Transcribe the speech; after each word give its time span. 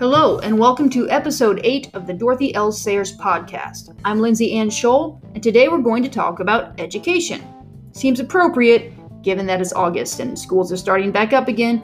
Hello, 0.00 0.38
and 0.38 0.58
welcome 0.58 0.88
to 0.88 1.10
episode 1.10 1.60
8 1.62 1.90
of 1.92 2.06
the 2.06 2.14
Dorothy 2.14 2.54
L. 2.54 2.72
Sayers 2.72 3.14
podcast. 3.18 3.94
I'm 4.02 4.18
Lindsey 4.18 4.54
Anne 4.54 4.70
Scholl, 4.70 5.20
and 5.34 5.42
today 5.42 5.68
we're 5.68 5.76
going 5.76 6.02
to 6.02 6.08
talk 6.08 6.40
about 6.40 6.80
education. 6.80 7.44
Seems 7.92 8.18
appropriate 8.18 8.94
given 9.22 9.44
that 9.44 9.60
it's 9.60 9.74
August 9.74 10.20
and 10.20 10.38
schools 10.38 10.72
are 10.72 10.78
starting 10.78 11.12
back 11.12 11.34
up 11.34 11.48
again. 11.48 11.82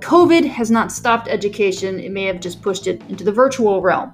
COVID 0.00 0.44
has 0.44 0.70
not 0.70 0.92
stopped 0.92 1.28
education, 1.28 1.98
it 1.98 2.12
may 2.12 2.24
have 2.24 2.40
just 2.40 2.60
pushed 2.60 2.86
it 2.88 3.00
into 3.08 3.24
the 3.24 3.32
virtual 3.32 3.80
realm. 3.80 4.12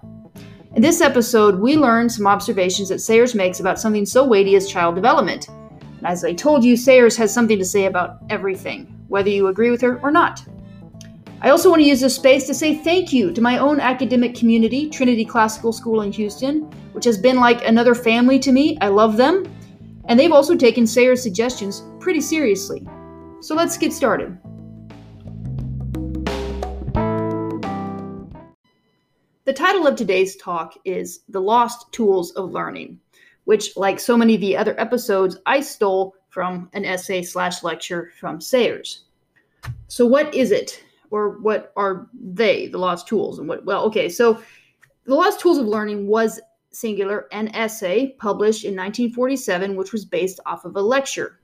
In 0.76 0.80
this 0.80 1.00
episode, 1.00 1.58
we 1.58 1.76
learn 1.76 2.08
some 2.08 2.28
observations 2.28 2.90
that 2.90 3.00
Sayers 3.00 3.34
makes 3.34 3.58
about 3.58 3.80
something 3.80 4.06
so 4.06 4.24
weighty 4.24 4.54
as 4.54 4.70
child 4.70 4.94
development. 4.94 5.48
And 5.48 6.06
as 6.06 6.24
I 6.24 6.32
told 6.32 6.62
you, 6.62 6.76
Sayers 6.76 7.16
has 7.16 7.34
something 7.34 7.58
to 7.58 7.64
say 7.64 7.86
about 7.86 8.18
everything, 8.30 9.04
whether 9.08 9.30
you 9.30 9.48
agree 9.48 9.72
with 9.72 9.80
her 9.80 9.98
or 9.98 10.12
not. 10.12 10.44
I 11.44 11.50
also 11.50 11.70
want 11.70 11.82
to 11.82 11.88
use 11.88 12.00
this 12.00 12.14
space 12.14 12.46
to 12.46 12.54
say 12.54 12.76
thank 12.76 13.12
you 13.12 13.32
to 13.32 13.40
my 13.40 13.58
own 13.58 13.80
academic 13.80 14.36
community, 14.36 14.88
Trinity 14.88 15.24
Classical 15.24 15.72
School 15.72 16.02
in 16.02 16.12
Houston, 16.12 16.60
which 16.92 17.04
has 17.04 17.18
been 17.18 17.40
like 17.40 17.66
another 17.66 17.96
family 17.96 18.38
to 18.38 18.52
me. 18.52 18.78
I 18.80 18.86
love 18.86 19.16
them. 19.16 19.52
And 20.04 20.20
they've 20.20 20.30
also 20.30 20.54
taken 20.54 20.86
Sayers' 20.86 21.20
suggestions 21.20 21.82
pretty 21.98 22.20
seriously. 22.20 22.86
So 23.40 23.56
let's 23.56 23.76
get 23.76 23.92
started. 23.92 24.38
The 29.44 29.52
title 29.52 29.88
of 29.88 29.96
today's 29.96 30.36
talk 30.36 30.74
is 30.84 31.22
The 31.28 31.40
Lost 31.40 31.90
Tools 31.90 32.30
of 32.34 32.52
Learning, 32.52 33.00
which, 33.46 33.76
like 33.76 33.98
so 33.98 34.16
many 34.16 34.36
of 34.36 34.40
the 34.40 34.56
other 34.56 34.78
episodes, 34.78 35.38
I 35.44 35.58
stole 35.58 36.14
from 36.28 36.70
an 36.72 36.84
essay 36.84 37.20
slash 37.24 37.64
lecture 37.64 38.12
from 38.20 38.40
Sayers. 38.40 39.06
So, 39.88 40.06
what 40.06 40.32
is 40.32 40.52
it? 40.52 40.84
Or 41.12 41.38
what 41.40 41.72
are 41.76 42.08
they, 42.14 42.68
the 42.68 42.78
lost 42.78 43.06
tools? 43.06 43.38
And 43.38 43.46
what, 43.46 43.64
well, 43.64 43.84
okay, 43.84 44.08
so 44.08 44.42
the 45.04 45.14
lost 45.14 45.40
tools 45.40 45.58
of 45.58 45.66
learning 45.66 46.06
was 46.06 46.40
singular 46.70 47.28
an 47.32 47.48
essay 47.54 48.16
published 48.18 48.64
in 48.64 48.70
1947, 48.70 49.76
which 49.76 49.92
was 49.92 50.06
based 50.06 50.40
off 50.46 50.64
of 50.64 50.74
a 50.74 50.80
lecture. 50.80 51.38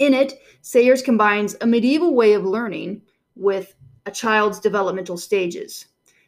In 0.00 0.14
it, 0.14 0.34
Sayers 0.62 1.00
combines 1.00 1.56
a 1.60 1.66
medieval 1.66 2.14
way 2.14 2.32
of 2.32 2.44
learning 2.44 3.02
with 3.36 3.72
a 4.06 4.10
child's 4.10 4.58
developmental 4.58 5.16
stages. 5.16 5.86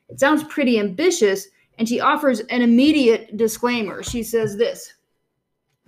It 0.08 0.20
sounds 0.20 0.44
pretty 0.44 0.78
ambitious, 0.78 1.48
and 1.78 1.88
she 1.88 1.98
offers 1.98 2.38
an 2.38 2.62
immediate 2.62 3.36
disclaimer. 3.36 4.04
She 4.04 4.22
says 4.22 4.56
this 4.56 4.94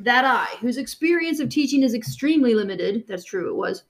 That 0.00 0.24
I, 0.24 0.46
whose 0.58 0.78
experience 0.78 1.38
of 1.38 1.48
teaching 1.48 1.84
is 1.84 1.94
extremely 1.94 2.56
limited, 2.56 3.04
that's 3.06 3.24
true, 3.24 3.50
it 3.50 3.56
was, 3.56 3.84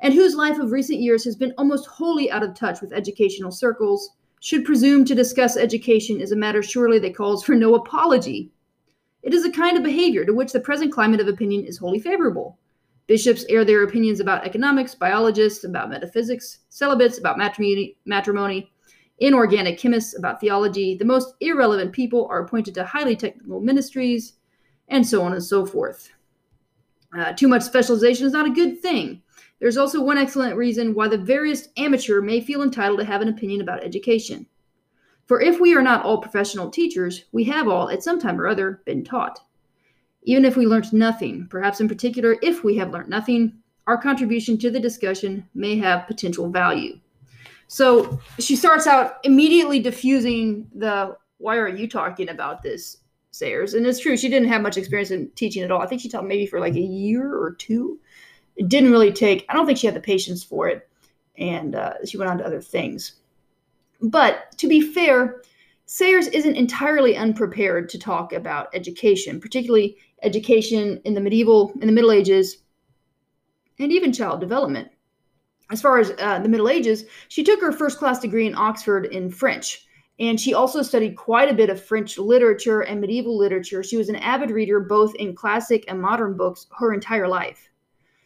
and 0.00 0.14
whose 0.14 0.34
life 0.34 0.58
of 0.58 0.72
recent 0.72 1.00
years 1.00 1.24
has 1.24 1.36
been 1.36 1.54
almost 1.56 1.86
wholly 1.86 2.30
out 2.30 2.42
of 2.42 2.54
touch 2.54 2.80
with 2.80 2.92
educational 2.92 3.50
circles, 3.50 4.10
should 4.40 4.64
presume 4.64 5.04
to 5.04 5.14
discuss 5.14 5.56
education 5.56 6.20
is 6.20 6.32
a 6.32 6.36
matter 6.36 6.62
surely 6.62 6.98
that 6.98 7.16
calls 7.16 7.42
for 7.42 7.54
no 7.54 7.74
apology. 7.74 8.50
It 9.22 9.32
is 9.32 9.44
a 9.44 9.50
kind 9.50 9.76
of 9.76 9.82
behavior 9.82 10.26
to 10.26 10.34
which 10.34 10.52
the 10.52 10.60
present 10.60 10.92
climate 10.92 11.20
of 11.20 11.28
opinion 11.28 11.64
is 11.64 11.78
wholly 11.78 11.98
favorable. 11.98 12.58
Bishops 13.06 13.46
air 13.48 13.64
their 13.64 13.84
opinions 13.84 14.20
about 14.20 14.44
economics, 14.44 14.94
biologists 14.94 15.64
about 15.64 15.88
metaphysics, 15.88 16.58
celibates 16.68 17.18
about 17.18 17.38
matrimony, 17.38 17.96
matrimony, 18.04 18.70
inorganic 19.18 19.78
chemists 19.78 20.18
about 20.18 20.40
theology. 20.40 20.96
The 20.96 21.04
most 21.04 21.34
irrelevant 21.40 21.92
people 21.92 22.26
are 22.30 22.44
appointed 22.44 22.74
to 22.74 22.84
highly 22.84 23.16
technical 23.16 23.60
ministries, 23.60 24.34
and 24.88 25.06
so 25.06 25.22
on 25.22 25.32
and 25.32 25.42
so 25.42 25.64
forth. 25.64 26.10
Uh, 27.16 27.32
too 27.32 27.48
much 27.48 27.62
specialization 27.62 28.26
is 28.26 28.32
not 28.32 28.46
a 28.46 28.50
good 28.50 28.80
thing. 28.80 29.22
There's 29.64 29.78
also 29.78 30.02
one 30.02 30.18
excellent 30.18 30.58
reason 30.58 30.92
why 30.92 31.08
the 31.08 31.16
veriest 31.16 31.70
amateur 31.78 32.20
may 32.20 32.42
feel 32.42 32.60
entitled 32.60 32.98
to 32.98 33.06
have 33.06 33.22
an 33.22 33.30
opinion 33.30 33.62
about 33.62 33.82
education. 33.82 34.46
For 35.24 35.40
if 35.40 35.58
we 35.58 35.74
are 35.74 35.80
not 35.80 36.04
all 36.04 36.20
professional 36.20 36.68
teachers, 36.68 37.24
we 37.32 37.44
have 37.44 37.66
all, 37.66 37.88
at 37.88 38.02
some 38.02 38.20
time 38.20 38.38
or 38.38 38.46
other, 38.46 38.82
been 38.84 39.02
taught. 39.02 39.40
Even 40.24 40.44
if 40.44 40.58
we 40.58 40.66
learnt 40.66 40.92
nothing, 40.92 41.46
perhaps 41.48 41.80
in 41.80 41.88
particular, 41.88 42.36
if 42.42 42.62
we 42.62 42.76
have 42.76 42.90
learnt 42.90 43.08
nothing, 43.08 43.54
our 43.86 43.96
contribution 43.96 44.58
to 44.58 44.70
the 44.70 44.78
discussion 44.78 45.48
may 45.54 45.78
have 45.78 46.06
potential 46.06 46.50
value. 46.50 47.00
So 47.66 48.20
she 48.38 48.56
starts 48.56 48.86
out 48.86 49.14
immediately 49.24 49.80
diffusing 49.80 50.68
the 50.74 51.16
why 51.38 51.56
are 51.56 51.68
you 51.68 51.88
talking 51.88 52.28
about 52.28 52.62
this, 52.62 52.98
Sayers? 53.30 53.72
And 53.72 53.86
it's 53.86 54.00
true, 54.00 54.18
she 54.18 54.28
didn't 54.28 54.48
have 54.48 54.60
much 54.60 54.76
experience 54.76 55.10
in 55.10 55.30
teaching 55.36 55.62
at 55.62 55.70
all. 55.70 55.80
I 55.80 55.86
think 55.86 56.02
she 56.02 56.10
taught 56.10 56.26
maybe 56.26 56.44
for 56.44 56.60
like 56.60 56.74
a 56.74 56.80
year 56.80 57.32
or 57.34 57.54
two 57.54 57.98
it 58.56 58.68
didn't 58.68 58.90
really 58.90 59.12
take, 59.12 59.44
I 59.48 59.54
don't 59.54 59.66
think 59.66 59.78
she 59.78 59.86
had 59.86 59.96
the 59.96 60.00
patience 60.00 60.42
for 60.44 60.68
it. 60.68 60.88
And 61.36 61.74
uh, 61.74 61.94
she 62.06 62.16
went 62.16 62.30
on 62.30 62.38
to 62.38 62.46
other 62.46 62.60
things. 62.60 63.14
But 64.00 64.56
to 64.58 64.68
be 64.68 64.80
fair, 64.80 65.42
Sayers 65.86 66.28
isn't 66.28 66.56
entirely 66.56 67.16
unprepared 67.16 67.90
to 67.90 67.98
talk 67.98 68.32
about 68.32 68.74
education, 68.74 69.40
particularly 69.40 69.98
education 70.22 71.00
in 71.04 71.12
the 71.14 71.20
medieval, 71.20 71.72
in 71.80 71.86
the 71.86 71.92
Middle 71.92 72.12
Ages, 72.12 72.58
and 73.78 73.92
even 73.92 74.12
child 74.12 74.40
development. 74.40 74.88
As 75.70 75.82
far 75.82 75.98
as 75.98 76.12
uh, 76.18 76.38
the 76.38 76.48
Middle 76.48 76.70
Ages, 76.70 77.04
she 77.28 77.44
took 77.44 77.60
her 77.60 77.72
first 77.72 77.98
class 77.98 78.18
degree 78.18 78.46
in 78.46 78.54
Oxford 78.54 79.06
in 79.06 79.30
French, 79.30 79.86
and 80.18 80.40
she 80.40 80.54
also 80.54 80.80
studied 80.80 81.16
quite 81.16 81.50
a 81.50 81.54
bit 81.54 81.68
of 81.68 81.84
French 81.84 82.16
literature 82.16 82.80
and 82.80 83.00
medieval 83.00 83.36
literature. 83.36 83.82
She 83.82 83.98
was 83.98 84.08
an 84.08 84.16
avid 84.16 84.50
reader 84.50 84.80
both 84.80 85.14
in 85.16 85.34
classic 85.34 85.84
and 85.88 86.00
modern 86.00 86.34
books 86.36 86.66
her 86.78 86.94
entire 86.94 87.28
life. 87.28 87.68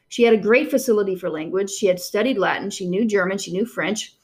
She 0.09 0.23
had 0.23 0.35
a 0.35 0.39
great 0.39 0.71
facility 0.71 1.15
for 1.15 1.31
language. 1.31 1.71
She 1.71 1.87
had 1.87 2.01
studied 2.01 2.39
Latin, 2.39 2.71
she 2.71 2.89
knew 2.89 3.05
German, 3.05 3.39
she 3.39 3.53
knew 3.53 3.67
French. 3.67 4.15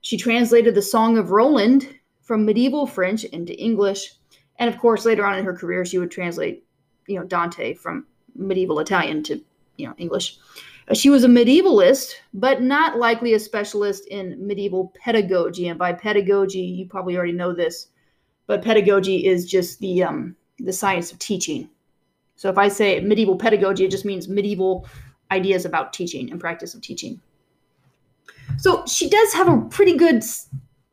She 0.00 0.16
translated 0.16 0.74
the 0.74 0.82
Song 0.82 1.18
of 1.18 1.30
Roland 1.30 1.88
from 2.22 2.44
medieval 2.44 2.86
French 2.86 3.24
into 3.24 3.58
English. 3.58 4.12
And 4.58 4.72
of 4.72 4.80
course, 4.80 5.04
later 5.04 5.24
on 5.24 5.38
in 5.38 5.44
her 5.44 5.54
career, 5.54 5.84
she 5.84 5.98
would 5.98 6.10
translate, 6.10 6.64
you 7.06 7.18
know, 7.18 7.24
Dante 7.24 7.74
from 7.74 8.06
medieval 8.34 8.80
Italian 8.80 9.22
to, 9.24 9.40
you 9.76 9.86
know, 9.86 9.94
English. 9.98 10.38
Uh, 10.88 10.94
she 10.94 11.10
was 11.10 11.24
a 11.24 11.28
medievalist, 11.28 12.14
but 12.34 12.62
not 12.62 12.98
likely 12.98 13.34
a 13.34 13.40
specialist 13.40 14.06
in 14.08 14.44
medieval 14.44 14.92
pedagogy. 15.02 15.68
And 15.68 15.78
by 15.78 15.92
pedagogy, 15.92 16.60
you 16.60 16.86
probably 16.86 17.16
already 17.16 17.32
know 17.32 17.52
this, 17.52 17.88
but 18.46 18.62
pedagogy 18.62 19.26
is 19.26 19.46
just 19.46 19.78
the 19.80 20.02
um, 20.02 20.36
the 20.58 20.72
science 20.72 21.12
of 21.12 21.18
teaching. 21.18 21.68
So 22.36 22.48
if 22.48 22.58
I 22.58 22.68
say 22.68 23.00
medieval 23.00 23.36
pedagogy, 23.36 23.84
it 23.84 23.90
just 23.90 24.04
means 24.04 24.28
medieval 24.28 24.86
ideas 25.32 25.64
about 25.64 25.92
teaching 25.92 26.30
and 26.30 26.40
practice 26.40 26.74
of 26.74 26.82
teaching. 26.82 27.20
So 28.58 28.84
she 28.86 29.08
does 29.08 29.32
have 29.32 29.48
a 29.48 29.62
pretty 29.70 29.96
good 29.96 30.22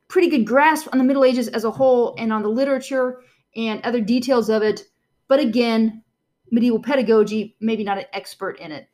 pretty 0.07 0.29
good 0.29 0.45
grasp 0.45 0.87
on 0.91 0.97
the 0.97 1.03
Middle 1.03 1.23
Ages 1.23 1.47
as 1.49 1.63
a 1.63 1.71
whole 1.71 2.15
and 2.17 2.33
on 2.33 2.41
the 2.41 2.49
literature 2.49 3.21
and 3.55 3.79
other 3.83 4.01
details 4.01 4.49
of 4.49 4.63
it. 4.63 4.85
But 5.27 5.39
again, 5.39 6.03
medieval 6.51 6.81
pedagogy, 6.81 7.55
maybe 7.59 7.83
not 7.83 7.99
an 7.99 8.05
expert 8.11 8.59
in 8.59 8.71
it. 8.71 8.89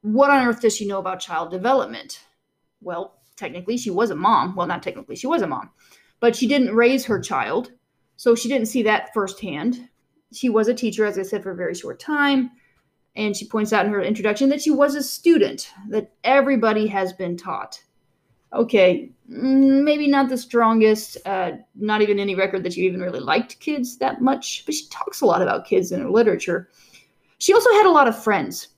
What 0.00 0.30
on 0.30 0.46
earth 0.46 0.62
does 0.62 0.74
she 0.74 0.86
know 0.86 0.98
about 0.98 1.20
child 1.20 1.50
development? 1.50 2.20
Well, 2.80 3.20
technically, 3.36 3.76
she 3.76 3.90
was 3.90 4.10
a 4.10 4.16
mom. 4.16 4.56
Well, 4.56 4.66
not 4.66 4.82
technically, 4.82 5.16
she 5.16 5.26
was 5.26 5.42
a 5.42 5.46
mom, 5.46 5.70
but 6.20 6.34
she 6.34 6.48
didn't 6.48 6.74
raise 6.74 7.04
her 7.04 7.20
child. 7.20 7.72
So 8.16 8.34
she 8.34 8.48
didn't 8.48 8.68
see 8.68 8.82
that 8.84 9.12
firsthand. 9.12 9.88
She 10.32 10.48
was 10.48 10.68
a 10.68 10.74
teacher, 10.74 11.04
as 11.04 11.18
I 11.18 11.22
said, 11.22 11.42
for 11.42 11.50
a 11.50 11.56
very 11.56 11.74
short 11.74 12.00
time. 12.00 12.50
And 13.14 13.36
she 13.36 13.46
points 13.46 13.72
out 13.72 13.84
in 13.84 13.92
her 13.92 14.00
introduction 14.00 14.48
that 14.48 14.62
she 14.62 14.70
was 14.70 14.94
a 14.94 15.02
student, 15.02 15.70
that 15.88 16.12
everybody 16.24 16.86
has 16.86 17.12
been 17.12 17.36
taught. 17.36 17.82
Okay, 18.54 19.10
mm, 19.30 19.82
maybe 19.82 20.06
not 20.06 20.28
the 20.28 20.36
strongest, 20.36 21.16
uh, 21.26 21.52
not 21.74 22.02
even 22.02 22.18
any 22.18 22.34
record 22.34 22.62
that 22.64 22.76
you 22.76 22.84
even 22.84 23.00
really 23.00 23.20
liked 23.20 23.60
kids 23.60 23.96
that 23.98 24.20
much, 24.20 24.64
but 24.66 24.74
she 24.74 24.88
talks 24.88 25.20
a 25.20 25.26
lot 25.26 25.42
about 25.42 25.66
kids 25.66 25.92
in 25.92 26.00
her 26.00 26.10
literature. 26.10 26.68
She 27.38 27.54
also 27.54 27.70
had 27.72 27.86
a 27.86 27.90
lot 27.90 28.08
of 28.08 28.22
friends. 28.22 28.68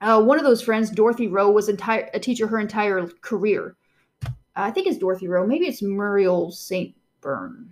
Uh, 0.00 0.22
one 0.22 0.38
of 0.38 0.44
those 0.44 0.62
friends, 0.62 0.90
Dorothy 0.90 1.26
Rowe, 1.26 1.50
was 1.50 1.68
entire, 1.68 2.08
a 2.14 2.20
teacher 2.20 2.46
her 2.46 2.60
entire 2.60 3.06
career. 3.22 3.76
Uh, 4.24 4.28
I 4.54 4.70
think 4.70 4.86
it's 4.86 4.98
Dorothy 4.98 5.26
Rowe. 5.26 5.46
Maybe 5.46 5.66
it's 5.66 5.82
Muriel 5.82 6.50
St. 6.50 6.94
Byrne. 7.20 7.68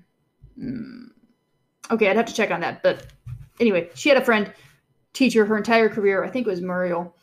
Mm. 0.59 1.09
Okay, 1.91 2.09
I'd 2.09 2.17
have 2.17 2.27
to 2.27 2.35
check 2.35 2.51
on 2.51 2.61
that. 2.61 2.83
But 2.83 3.07
anyway, 3.61 3.91
she 3.95 4.09
had 4.09 4.19
a 4.19 4.25
friend 4.25 4.53
teacher 5.17 5.45
her 5.45 5.57
entire 5.57 5.89
career. 5.89 6.23
I 6.23 6.29
think 6.29 6.47
it 6.47 6.51
was 6.51 6.61
Muriel. 6.61 7.15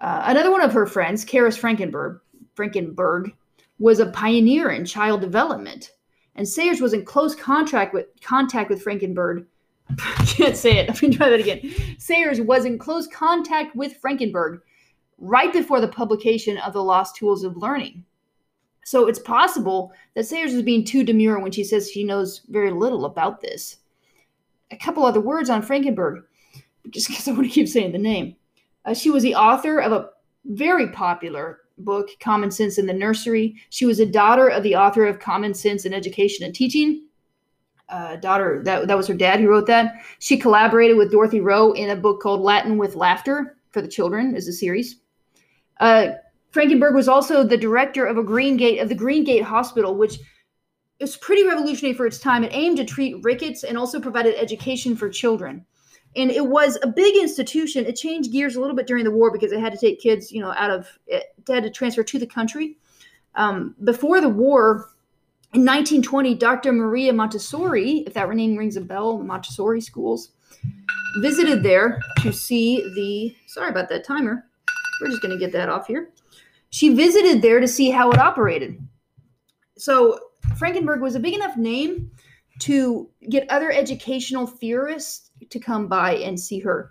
Uh, 0.00 0.22
another 0.26 0.50
one 0.50 0.62
of 0.62 0.72
her 0.72 0.86
friends, 0.86 1.24
Charis 1.24 1.56
Frankenburg, 1.56 2.20
Frankenburg, 2.54 3.32
was 3.78 4.00
a 4.00 4.10
pioneer 4.10 4.70
in 4.70 4.84
child 4.84 5.20
development. 5.20 5.92
And 6.34 6.46
Sayers 6.46 6.80
was 6.80 6.92
in 6.92 7.04
close 7.04 7.34
contact 7.34 7.94
with 7.94 8.06
contact 8.20 8.68
with 8.68 8.82
Frankenburg. 8.82 9.46
I 9.88 10.24
can't 10.26 10.56
say 10.56 10.78
it. 10.78 10.88
Let 10.88 11.02
me 11.02 11.14
try 11.14 11.30
that 11.30 11.40
again. 11.40 11.72
Sayers 11.98 12.40
was 12.40 12.64
in 12.64 12.78
close 12.78 13.06
contact 13.06 13.74
with 13.76 13.96
Frankenburg 13.96 14.60
right 15.18 15.52
before 15.52 15.80
the 15.80 15.88
publication 15.88 16.58
of 16.58 16.72
The 16.72 16.82
Lost 16.82 17.16
Tools 17.16 17.44
of 17.44 17.56
Learning. 17.56 18.04
So 18.84 19.06
it's 19.08 19.18
possible 19.18 19.92
that 20.14 20.26
Sayers 20.26 20.52
is 20.52 20.62
being 20.62 20.84
too 20.84 21.02
demure 21.02 21.38
when 21.38 21.52
she 21.52 21.64
says 21.64 21.90
she 21.90 22.04
knows 22.04 22.42
very 22.48 22.70
little 22.70 23.04
about 23.04 23.40
this. 23.40 23.78
A 24.70 24.76
couple 24.76 25.04
other 25.04 25.20
words 25.20 25.48
on 25.48 25.62
Frankenburg 25.62 26.24
just 26.90 27.08
because 27.08 27.28
I 27.28 27.32
want 27.32 27.44
to 27.44 27.50
keep 27.50 27.68
saying 27.68 27.92
the 27.92 27.98
name. 27.98 28.36
Uh, 28.84 28.94
she 28.94 29.10
was 29.10 29.22
the 29.22 29.34
author 29.34 29.78
of 29.80 29.92
a 29.92 30.10
very 30.44 30.88
popular 30.88 31.60
book, 31.78 32.08
Common 32.20 32.50
Sense 32.50 32.78
in 32.78 32.86
the 32.86 32.92
Nursery. 32.92 33.56
She 33.70 33.84
was 33.84 34.00
a 34.00 34.06
daughter 34.06 34.48
of 34.48 34.62
the 34.62 34.76
author 34.76 35.04
of 35.04 35.18
Common 35.18 35.54
Sense 35.54 35.84
in 35.84 35.92
Education 35.92 36.44
and 36.44 36.54
Teaching. 36.54 37.02
Uh, 37.88 38.16
daughter, 38.16 38.62
that, 38.64 38.88
that 38.88 38.96
was 38.96 39.06
her 39.06 39.14
dad 39.14 39.40
who 39.40 39.48
wrote 39.48 39.66
that. 39.66 39.94
She 40.18 40.36
collaborated 40.36 40.96
with 40.96 41.12
Dorothy 41.12 41.40
Rowe 41.40 41.72
in 41.72 41.90
a 41.90 41.96
book 41.96 42.20
called 42.20 42.40
Latin 42.40 42.78
with 42.78 42.96
Laughter 42.96 43.58
for 43.70 43.80
the 43.80 43.88
Children, 43.88 44.34
as 44.34 44.48
a 44.48 44.52
series. 44.52 44.96
Uh, 45.78 46.08
Frankenburg 46.50 46.94
was 46.94 47.08
also 47.08 47.44
the 47.44 47.56
director 47.56 48.06
of 48.06 48.16
a 48.16 48.24
Green 48.24 48.56
Gate 48.56 48.78
of 48.78 48.88
the 48.88 48.94
Green 48.94 49.22
Gate 49.22 49.42
Hospital, 49.42 49.94
which 49.94 50.18
was 51.00 51.16
pretty 51.16 51.46
revolutionary 51.46 51.94
for 51.94 52.06
its 52.06 52.18
time. 52.18 52.42
It 52.42 52.54
aimed 52.54 52.78
to 52.78 52.84
treat 52.84 53.22
rickets 53.22 53.62
and 53.62 53.76
also 53.76 54.00
provided 54.00 54.34
education 54.36 54.96
for 54.96 55.08
children 55.08 55.64
and 56.16 56.30
it 56.30 56.46
was 56.46 56.78
a 56.82 56.86
big 56.86 57.14
institution. 57.16 57.84
It 57.84 57.94
changed 57.94 58.32
gears 58.32 58.56
a 58.56 58.60
little 58.60 58.74
bit 58.74 58.86
during 58.86 59.04
the 59.04 59.10
war 59.10 59.30
because 59.30 59.52
it 59.52 59.60
had 59.60 59.72
to 59.72 59.78
take 59.78 60.00
kids, 60.00 60.32
you 60.32 60.40
know, 60.40 60.52
out 60.56 60.70
of 60.70 60.98
it 61.06 61.34
had 61.46 61.62
to 61.62 61.70
transfer 61.70 62.02
to 62.02 62.18
the 62.18 62.26
country. 62.26 62.78
Um, 63.34 63.74
before 63.84 64.20
the 64.20 64.28
war, 64.28 64.90
in 65.52 65.60
1920, 65.60 66.34
Dr. 66.34 66.72
Maria 66.72 67.12
Montessori, 67.12 68.04
if 68.06 68.14
that 68.14 68.28
name 68.30 68.56
rings 68.56 68.76
a 68.76 68.80
bell, 68.80 69.18
Montessori 69.18 69.80
schools, 69.80 70.32
visited 71.20 71.62
there 71.62 72.00
to 72.20 72.32
see 72.32 72.82
the. 72.94 73.36
Sorry 73.46 73.70
about 73.70 73.88
that 73.90 74.04
timer. 74.04 74.46
We're 75.00 75.08
just 75.08 75.22
going 75.22 75.32
to 75.32 75.38
get 75.38 75.52
that 75.52 75.68
off 75.68 75.86
here. 75.86 76.10
She 76.70 76.94
visited 76.94 77.42
there 77.42 77.60
to 77.60 77.68
see 77.68 77.90
how 77.90 78.10
it 78.10 78.18
operated. 78.18 78.78
So 79.76 80.18
Frankenburg 80.58 81.00
was 81.00 81.14
a 81.14 81.20
big 81.20 81.34
enough 81.34 81.56
name 81.56 82.10
to 82.60 83.10
get 83.28 83.50
other 83.50 83.70
educational 83.70 84.46
theorists 84.46 85.25
to 85.48 85.58
come 85.58 85.86
by 85.86 86.16
and 86.16 86.38
see 86.38 86.58
her. 86.60 86.90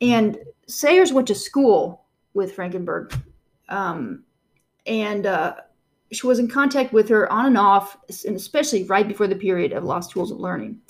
And 0.00 0.38
Sayers 0.66 1.12
went 1.12 1.28
to 1.28 1.34
school 1.34 2.04
with 2.34 2.54
Frankenburg. 2.54 3.14
Um, 3.68 4.24
and 4.86 5.26
uh, 5.26 5.54
she 6.12 6.26
was 6.26 6.38
in 6.38 6.48
contact 6.48 6.92
with 6.92 7.08
her 7.08 7.30
on 7.32 7.46
and 7.46 7.58
off, 7.58 7.96
and 8.26 8.36
especially 8.36 8.84
right 8.84 9.06
before 9.06 9.26
the 9.26 9.36
period 9.36 9.72
of 9.72 9.84
Lost 9.84 10.10
Tools 10.10 10.30
of 10.30 10.40
Learning. 10.40 10.80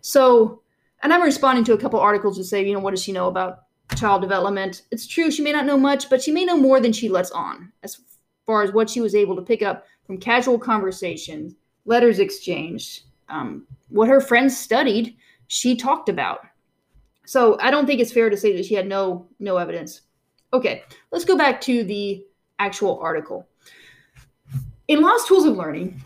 So, 0.00 0.62
and 1.02 1.12
I'm 1.12 1.22
responding 1.22 1.64
to 1.64 1.72
a 1.72 1.78
couple 1.78 2.00
articles 2.00 2.36
to 2.36 2.44
say, 2.44 2.64
you 2.64 2.74
know, 2.74 2.80
what 2.80 2.90
does 2.90 3.02
she 3.02 3.12
know 3.12 3.28
about 3.28 3.64
child 3.96 4.22
development? 4.22 4.82
It's 4.90 5.06
true, 5.06 5.30
she 5.30 5.42
may 5.42 5.52
not 5.52 5.66
know 5.66 5.78
much, 5.78 6.10
but 6.10 6.22
she 6.22 6.30
may 6.30 6.44
know 6.44 6.56
more 6.56 6.80
than 6.80 6.92
she 6.92 7.08
lets 7.08 7.30
on 7.30 7.72
as 7.82 7.98
far 8.46 8.62
as 8.62 8.72
what 8.72 8.88
she 8.88 9.00
was 9.00 9.14
able 9.14 9.36
to 9.36 9.42
pick 9.42 9.62
up 9.62 9.86
from 10.06 10.18
casual 10.18 10.58
conversations, 10.58 11.54
letters 11.84 12.18
exchanged, 12.18 13.02
um, 13.28 13.66
what 13.88 14.08
her 14.08 14.20
friends 14.20 14.56
studied, 14.56 15.16
she 15.48 15.76
talked 15.76 16.08
about. 16.08 16.40
So 17.26 17.58
I 17.60 17.70
don't 17.70 17.86
think 17.86 18.00
it's 18.00 18.12
fair 18.12 18.30
to 18.30 18.36
say 18.36 18.56
that 18.56 18.64
she 18.64 18.74
had 18.74 18.86
no 18.86 19.26
no 19.38 19.56
evidence. 19.56 20.02
Okay, 20.52 20.82
let's 21.10 21.24
go 21.24 21.36
back 21.36 21.60
to 21.62 21.84
the 21.84 22.24
actual 22.58 22.98
article. 23.00 23.46
In 24.86 25.02
Lost 25.02 25.28
Tools 25.28 25.44
of 25.44 25.56
Learning, 25.56 26.02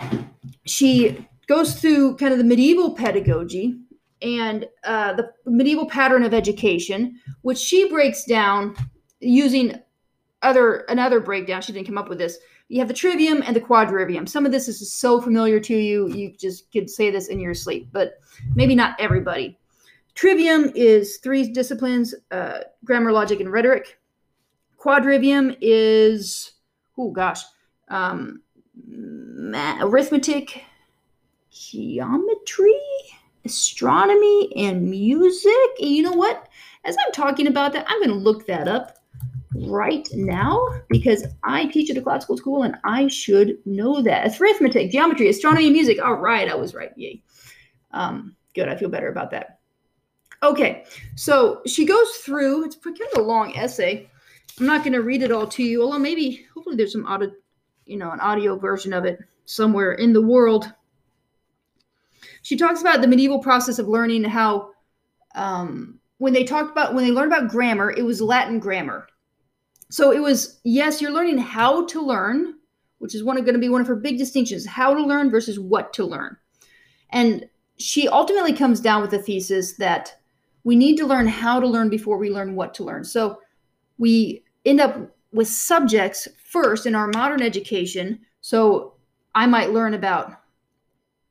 she 0.65 1.29
goes 1.47 1.81
through 1.81 2.17
kind 2.17 2.33
of 2.33 2.39
the 2.39 2.45
medieval 2.45 2.95
pedagogy 2.95 3.79
and 4.21 4.67
uh, 4.85 5.13
the 5.15 5.33
medieval 5.47 5.87
pattern 5.87 6.23
of 6.25 6.35
education, 6.35 7.21
which 7.43 7.59
she 7.59 7.89
breaks 7.89 8.25
down 8.25 8.75
using 9.21 9.79
other 10.43 10.79
another 10.89 11.21
breakdown. 11.21 11.63
She 11.63 11.73
didn't 11.73 11.87
come 11.87 11.99
up 11.99 12.09
with 12.09 12.19
this. 12.19 12.39
You 12.69 12.79
have 12.79 12.89
the 12.89 12.95
trivium 12.95 13.43
and 13.47 13.55
the 13.55 13.61
quadrivium. 13.61 14.29
Some 14.29 14.47
of 14.47 14.53
this 14.53 14.69
is 14.69 14.93
so 14.93 15.21
familiar 15.21 15.61
to 15.61 15.77
you, 15.77 16.09
you 16.09 16.33
just 16.33 16.71
could 16.73 16.89
say 16.89 17.11
this 17.11 17.29
in 17.29 17.39
your 17.39 17.55
sleep, 17.55 17.89
but 17.93 18.21
maybe 18.55 18.75
not 18.75 18.97
everybody. 18.99 19.59
Trivium 20.15 20.71
is 20.75 21.19
three 21.19 21.53
disciplines 21.53 22.15
uh, 22.31 22.61
grammar, 22.85 23.13
logic, 23.13 23.41
and 23.41 23.51
rhetoric. 23.51 23.99
Quadrivium 24.79 25.57
is, 25.61 26.53
oh 26.99 27.11
gosh, 27.11 27.43
um, 27.89 28.43
arithmetic, 29.81 30.65
geometry, 31.51 32.81
astronomy, 33.45 34.53
and 34.57 34.89
music. 34.89 35.53
And 35.81 35.91
you 35.91 36.03
know 36.03 36.13
what? 36.13 36.49
As 36.85 36.97
I'm 37.05 37.13
talking 37.13 37.47
about 37.47 37.73
that, 37.75 37.87
I'm 37.89 37.99
going 37.99 38.11
to 38.11 38.15
look 38.15 38.47
that 38.47 38.69
up 38.69 38.99
right 39.55 40.09
now 40.13 40.61
because 40.89 41.25
I 41.45 41.67
teach 41.67 41.91
at 41.91 41.97
a 41.97 42.03
classical 42.03 42.37
school 42.37 42.63
and 42.63 42.77
I 42.85 43.09
should 43.09 43.59
know 43.67 44.03
that. 44.03 44.27
It's 44.27 44.41
arithmetic, 44.41 44.91
geometry, 44.91 45.29
astronomy, 45.29 45.67
and 45.67 45.73
music. 45.73 46.03
All 46.03 46.15
right, 46.15 46.51
I 46.51 46.55
was 46.55 46.75
right. 46.75 46.93
Yay. 46.97 47.23
Um, 47.91 48.37
good. 48.55 48.69
I 48.69 48.77
feel 48.77 48.89
better 48.89 49.11
about 49.11 49.31
that. 49.33 49.59
Okay, 50.43 50.85
so 51.15 51.63
she 51.67 51.85
goes 51.85 52.09
through, 52.17 52.65
it's 52.65 52.77
kind 52.77 52.99
of 53.13 53.19
a 53.19 53.23
long 53.23 53.55
essay. 53.57 54.11
I'm 54.59 54.67
not 54.67 54.83
going 54.83 54.93
to 54.93 55.03
read 55.03 55.23
it 55.23 55.31
all 55.31 55.47
to 55.47 55.63
you, 55.63 55.83
although 55.83 55.99
maybe, 55.99 56.47
hopefully, 56.53 56.75
there's 56.75 56.93
some 56.93 57.07
audio, 57.07 57.31
you 57.87 57.97
know, 57.97 58.11
an 58.11 58.21
audio 58.21 58.59
version 58.59 58.93
of 58.93 59.05
it 59.05 59.19
somewhere 59.45 59.93
in 59.93 60.13
the 60.13 60.21
world. 60.21 60.73
She 62.43 62.57
talks 62.57 62.81
about 62.81 63.01
the 63.01 63.07
medieval 63.07 63.39
process 63.39 63.79
of 63.79 63.87
learning 63.87 64.25
how, 64.25 64.71
um, 65.37 66.01
when 66.19 66.33
they 66.33 66.45
talked 66.45 66.73
about, 66.73 66.93
when 66.93 67.05
they 67.05 67.13
learned 67.13 67.33
about 67.33 67.51
grammar, 67.51 67.91
it 67.91 68.03
was 68.03 68.21
Latin 68.21 68.59
grammar. 68.59 69.07
So 69.93 70.11
it 70.11 70.21
was, 70.21 70.59
yes, 70.65 71.03
you're 71.03 71.13
learning 71.13 71.37
how 71.37 71.85
to 71.85 72.01
learn, 72.01 72.55
which 72.97 73.15
is 73.15 73.23
one 73.23 73.37
going 73.37 73.53
to 73.53 73.59
be 73.59 73.69
one 73.69 73.83
of 73.83 73.87
her 73.87 73.95
big 73.95 74.17
distinctions 74.17 74.65
how 74.65 74.95
to 74.95 75.03
learn 75.03 75.31
versus 75.31 75.61
what 75.61 75.93
to 75.93 76.07
learn. 76.07 76.35
And 77.11 77.45
she 77.77 78.09
ultimately 78.09 78.55
comes 78.55 78.81
down 78.81 79.03
with 79.03 79.11
the 79.11 79.19
thesis 79.19 79.75
that 79.75 80.17
we 80.65 80.77
need 80.77 80.97
to 80.97 81.05
learn 81.07 81.27
how 81.27 81.61
to 81.61 81.67
learn 81.67 81.91
before 81.91 82.17
we 82.17 82.31
learn 82.31 82.55
what 82.55 82.73
to 82.73 82.85
learn. 82.85 83.05
So 83.05 83.39
we 83.99 84.43
end 84.65 84.81
up 84.81 85.15
with 85.31 85.49
subjects 85.49 86.27
first 86.43 86.87
in 86.87 86.95
our 86.95 87.09
modern 87.09 87.43
education. 87.43 88.21
So 88.41 88.95
I 89.35 89.47
might 89.47 89.73
learn 89.73 89.93
about 89.93 90.33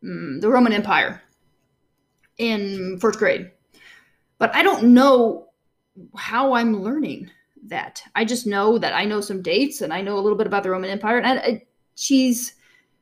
mm, 0.03 0.39
the 0.39 0.49
Roman 0.49 0.73
Empire 0.73 1.19
in 2.37 2.99
first 2.99 3.17
grade, 3.17 3.49
but 4.37 4.53
I 4.55 4.61
don't 4.61 4.93
know 4.93 5.47
how 6.15 6.53
I'm 6.53 6.83
learning 6.83 7.31
that. 7.63 8.03
I 8.15 8.25
just 8.25 8.47
know 8.47 8.77
that 8.77 8.93
I 8.93 9.05
know 9.05 9.21
some 9.21 9.41
dates 9.41 9.81
and 9.81 9.93
I 9.93 10.01
know 10.01 10.17
a 10.17 10.21
little 10.21 10.37
bit 10.37 10.47
about 10.47 10.63
the 10.63 10.71
Roman 10.71 10.89
Empire. 10.89 11.19
And 11.19 11.39
I, 11.39 11.63
she's 11.95 12.55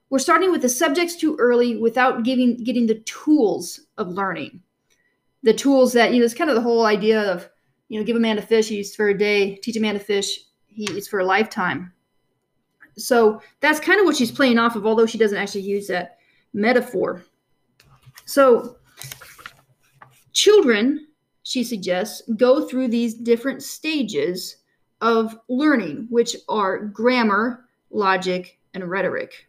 we're 0.09 0.19
starting 0.19 0.51
with 0.51 0.61
the 0.61 0.69
subjects 0.69 1.15
too 1.15 1.35
early 1.38 1.77
without 1.77 2.23
giving 2.23 2.57
getting 2.63 2.88
the 2.88 3.00
tools 3.01 3.81
of 3.97 4.09
learning 4.09 4.61
the 5.44 5.53
tools 5.53 5.94
that 5.94 6.13
you 6.13 6.19
know 6.19 6.25
it's 6.25 6.33
kind 6.33 6.50
of 6.50 6.56
the 6.56 6.61
whole 6.61 6.85
idea 6.85 7.21
of 7.31 7.50
you 7.88 8.00
know 8.00 8.06
give 8.06 8.15
a 8.15 8.19
man 8.19 8.38
a 8.38 8.41
fish 8.41 8.69
he 8.69 8.79
eats 8.79 8.95
for 8.95 9.09
a 9.09 9.17
day 9.17 9.56
teach 9.57 9.77
a 9.77 9.79
man 9.79 9.94
to 9.94 10.00
fish 10.00 10.41
he 10.67 10.83
eats 10.95 11.07
for 11.07 11.19
a 11.19 11.25
lifetime 11.25 11.91
so 12.97 13.42
that's 13.61 13.80
kind 13.80 13.99
of 13.99 14.06
what 14.06 14.16
she's 14.16 14.31
playing 14.31 14.57
off 14.57 14.75
of 14.75 14.85
although 14.85 15.06
she 15.06 15.18
doesn't 15.18 15.37
actually 15.37 15.61
use 15.61 15.87
that 15.87 16.18
metaphor 16.54 17.23
so 18.25 18.78
children 20.33 21.07
she 21.49 21.63
suggests 21.63 22.21
go 22.37 22.68
through 22.68 22.87
these 22.87 23.13
different 23.13 23.63
stages 23.63 24.57
of 25.01 25.37
learning 25.47 26.06
which 26.09 26.35
are 26.47 26.79
grammar 26.79 27.65
logic 27.89 28.59
and 28.73 28.89
rhetoric 28.89 29.47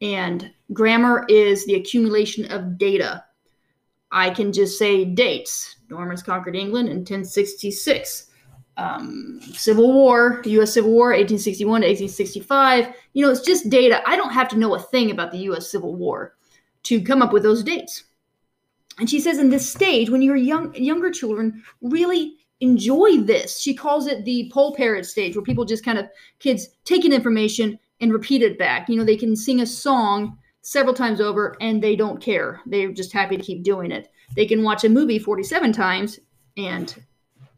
and 0.00 0.50
grammar 0.72 1.24
is 1.28 1.64
the 1.66 1.74
accumulation 1.74 2.50
of 2.50 2.78
data 2.78 3.24
I 4.10 4.30
can 4.30 4.52
just 4.52 4.78
say 4.78 5.04
dates. 5.04 5.76
Normans 5.90 6.22
conquered 6.22 6.56
England 6.56 6.88
in 6.88 6.98
1066. 6.98 8.26
Um, 8.76 9.40
Civil 9.52 9.92
War, 9.92 10.40
U.S. 10.44 10.72
Civil 10.72 10.92
War, 10.92 11.08
1861 11.08 11.80
to 11.80 11.86
1865. 11.86 12.94
You 13.12 13.24
know, 13.24 13.32
it's 13.32 13.40
just 13.40 13.68
data. 13.68 14.00
I 14.06 14.16
don't 14.16 14.32
have 14.32 14.48
to 14.48 14.58
know 14.58 14.74
a 14.74 14.80
thing 14.80 15.10
about 15.10 15.32
the 15.32 15.38
U.S. 15.38 15.70
Civil 15.70 15.96
War 15.96 16.36
to 16.84 17.02
come 17.02 17.22
up 17.22 17.32
with 17.32 17.42
those 17.42 17.64
dates. 17.64 18.04
And 18.98 19.08
she 19.08 19.20
says 19.20 19.38
in 19.38 19.50
this 19.50 19.68
stage, 19.68 20.10
when 20.10 20.22
you're 20.22 20.36
young, 20.36 20.74
younger 20.74 21.10
children 21.10 21.62
really 21.80 22.36
enjoy 22.60 23.18
this. 23.18 23.60
She 23.60 23.74
calls 23.74 24.06
it 24.06 24.24
the 24.24 24.50
Poll 24.52 24.74
parrot 24.74 25.06
stage, 25.06 25.36
where 25.36 25.44
people 25.44 25.64
just 25.64 25.84
kind 25.84 25.98
of 25.98 26.08
kids 26.40 26.68
take 26.84 27.04
in 27.04 27.12
information 27.12 27.78
and 28.00 28.12
repeat 28.12 28.42
it 28.42 28.58
back. 28.58 28.88
You 28.88 28.96
know, 28.96 29.04
they 29.04 29.16
can 29.16 29.36
sing 29.36 29.60
a 29.60 29.66
song 29.66 30.38
several 30.62 30.94
times 30.94 31.20
over 31.20 31.56
and 31.60 31.82
they 31.82 31.96
don't 31.96 32.20
care. 32.20 32.60
They're 32.66 32.92
just 32.92 33.12
happy 33.12 33.36
to 33.36 33.42
keep 33.42 33.62
doing 33.62 33.90
it. 33.90 34.08
They 34.34 34.46
can 34.46 34.62
watch 34.62 34.84
a 34.84 34.88
movie 34.88 35.18
47 35.18 35.72
times 35.72 36.18
and 36.56 36.94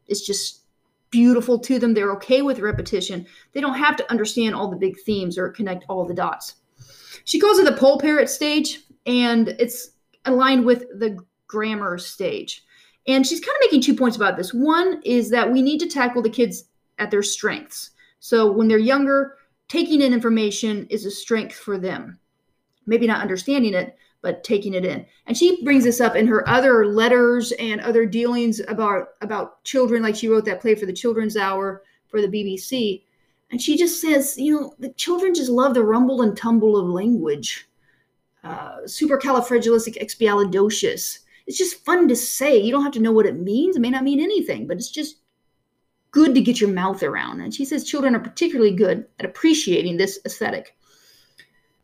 it's 0.06 0.24
just 0.24 0.62
beautiful 1.10 1.58
to 1.58 1.78
them. 1.78 1.94
They're 1.94 2.12
okay 2.12 2.42
with 2.42 2.60
repetition. 2.60 3.26
They 3.52 3.60
don't 3.60 3.74
have 3.74 3.96
to 3.96 4.10
understand 4.10 4.54
all 4.54 4.70
the 4.70 4.76
big 4.76 4.96
themes 5.00 5.38
or 5.38 5.48
connect 5.48 5.84
all 5.88 6.04
the 6.04 6.14
dots. 6.14 6.56
She 7.24 7.40
calls 7.40 7.58
it 7.58 7.64
the 7.64 7.72
Poll 7.72 7.98
parrot 7.98 8.28
stage 8.28 8.80
and 9.06 9.48
it's 9.58 9.90
aligned 10.24 10.64
with 10.64 10.84
the 10.98 11.18
grammar 11.50 11.98
stage. 11.98 12.64
And 13.06 13.26
she's 13.26 13.40
kind 13.40 13.56
of 13.56 13.62
making 13.62 13.82
two 13.82 13.96
points 13.96 14.16
about 14.16 14.36
this. 14.36 14.54
One 14.54 15.00
is 15.04 15.30
that 15.30 15.50
we 15.50 15.62
need 15.62 15.80
to 15.80 15.88
tackle 15.88 16.22
the 16.22 16.30
kids 16.30 16.64
at 16.98 17.10
their 17.10 17.22
strengths. 17.22 17.90
So 18.20 18.52
when 18.52 18.68
they're 18.68 18.78
younger, 18.78 19.36
taking 19.68 20.02
in 20.02 20.12
information 20.12 20.86
is 20.90 21.06
a 21.06 21.10
strength 21.10 21.56
for 21.56 21.78
them 21.78 22.20
maybe 22.90 23.06
not 23.06 23.22
understanding 23.22 23.72
it, 23.72 23.96
but 24.20 24.44
taking 24.44 24.74
it 24.74 24.84
in. 24.84 25.06
And 25.26 25.34
she 25.36 25.62
brings 25.64 25.84
this 25.84 26.00
up 26.00 26.16
in 26.16 26.26
her 26.26 26.46
other 26.48 26.84
letters 26.84 27.52
and 27.52 27.80
other 27.80 28.04
dealings 28.04 28.60
about 28.68 29.10
about 29.22 29.64
children, 29.64 30.02
like 30.02 30.16
she 30.16 30.28
wrote 30.28 30.44
that 30.44 30.60
play 30.60 30.74
for 30.74 30.84
the 30.84 30.92
Children's 30.92 31.38
Hour 31.38 31.82
for 32.08 32.20
the 32.20 32.28
BBC. 32.28 33.04
And 33.50 33.62
she 33.62 33.76
just 33.76 34.00
says, 34.00 34.38
you 34.38 34.60
know, 34.60 34.74
the 34.78 34.90
children 34.90 35.34
just 35.34 35.50
love 35.50 35.74
the 35.74 35.84
rumble 35.84 36.22
and 36.22 36.36
tumble 36.36 36.76
of 36.76 36.86
language. 36.86 37.66
Uh, 38.44 38.82
supercalifragilisticexpialidocious. 38.84 41.18
It's 41.50 41.58
just 41.58 41.84
fun 41.84 42.06
to 42.06 42.14
say. 42.14 42.56
You 42.56 42.70
don't 42.70 42.84
have 42.84 42.92
to 42.92 43.00
know 43.00 43.10
what 43.10 43.26
it 43.26 43.40
means. 43.40 43.74
It 43.74 43.80
may 43.80 43.90
not 43.90 44.04
mean 44.04 44.20
anything, 44.20 44.68
but 44.68 44.76
it's 44.76 44.88
just 44.88 45.16
good 46.12 46.32
to 46.36 46.40
get 46.40 46.60
your 46.60 46.70
mouth 46.70 47.02
around. 47.02 47.40
And 47.40 47.52
she 47.52 47.64
says 47.64 47.82
children 47.82 48.14
are 48.14 48.20
particularly 48.20 48.70
good 48.70 49.04
at 49.18 49.26
appreciating 49.26 49.96
this 49.96 50.20
aesthetic. 50.24 50.76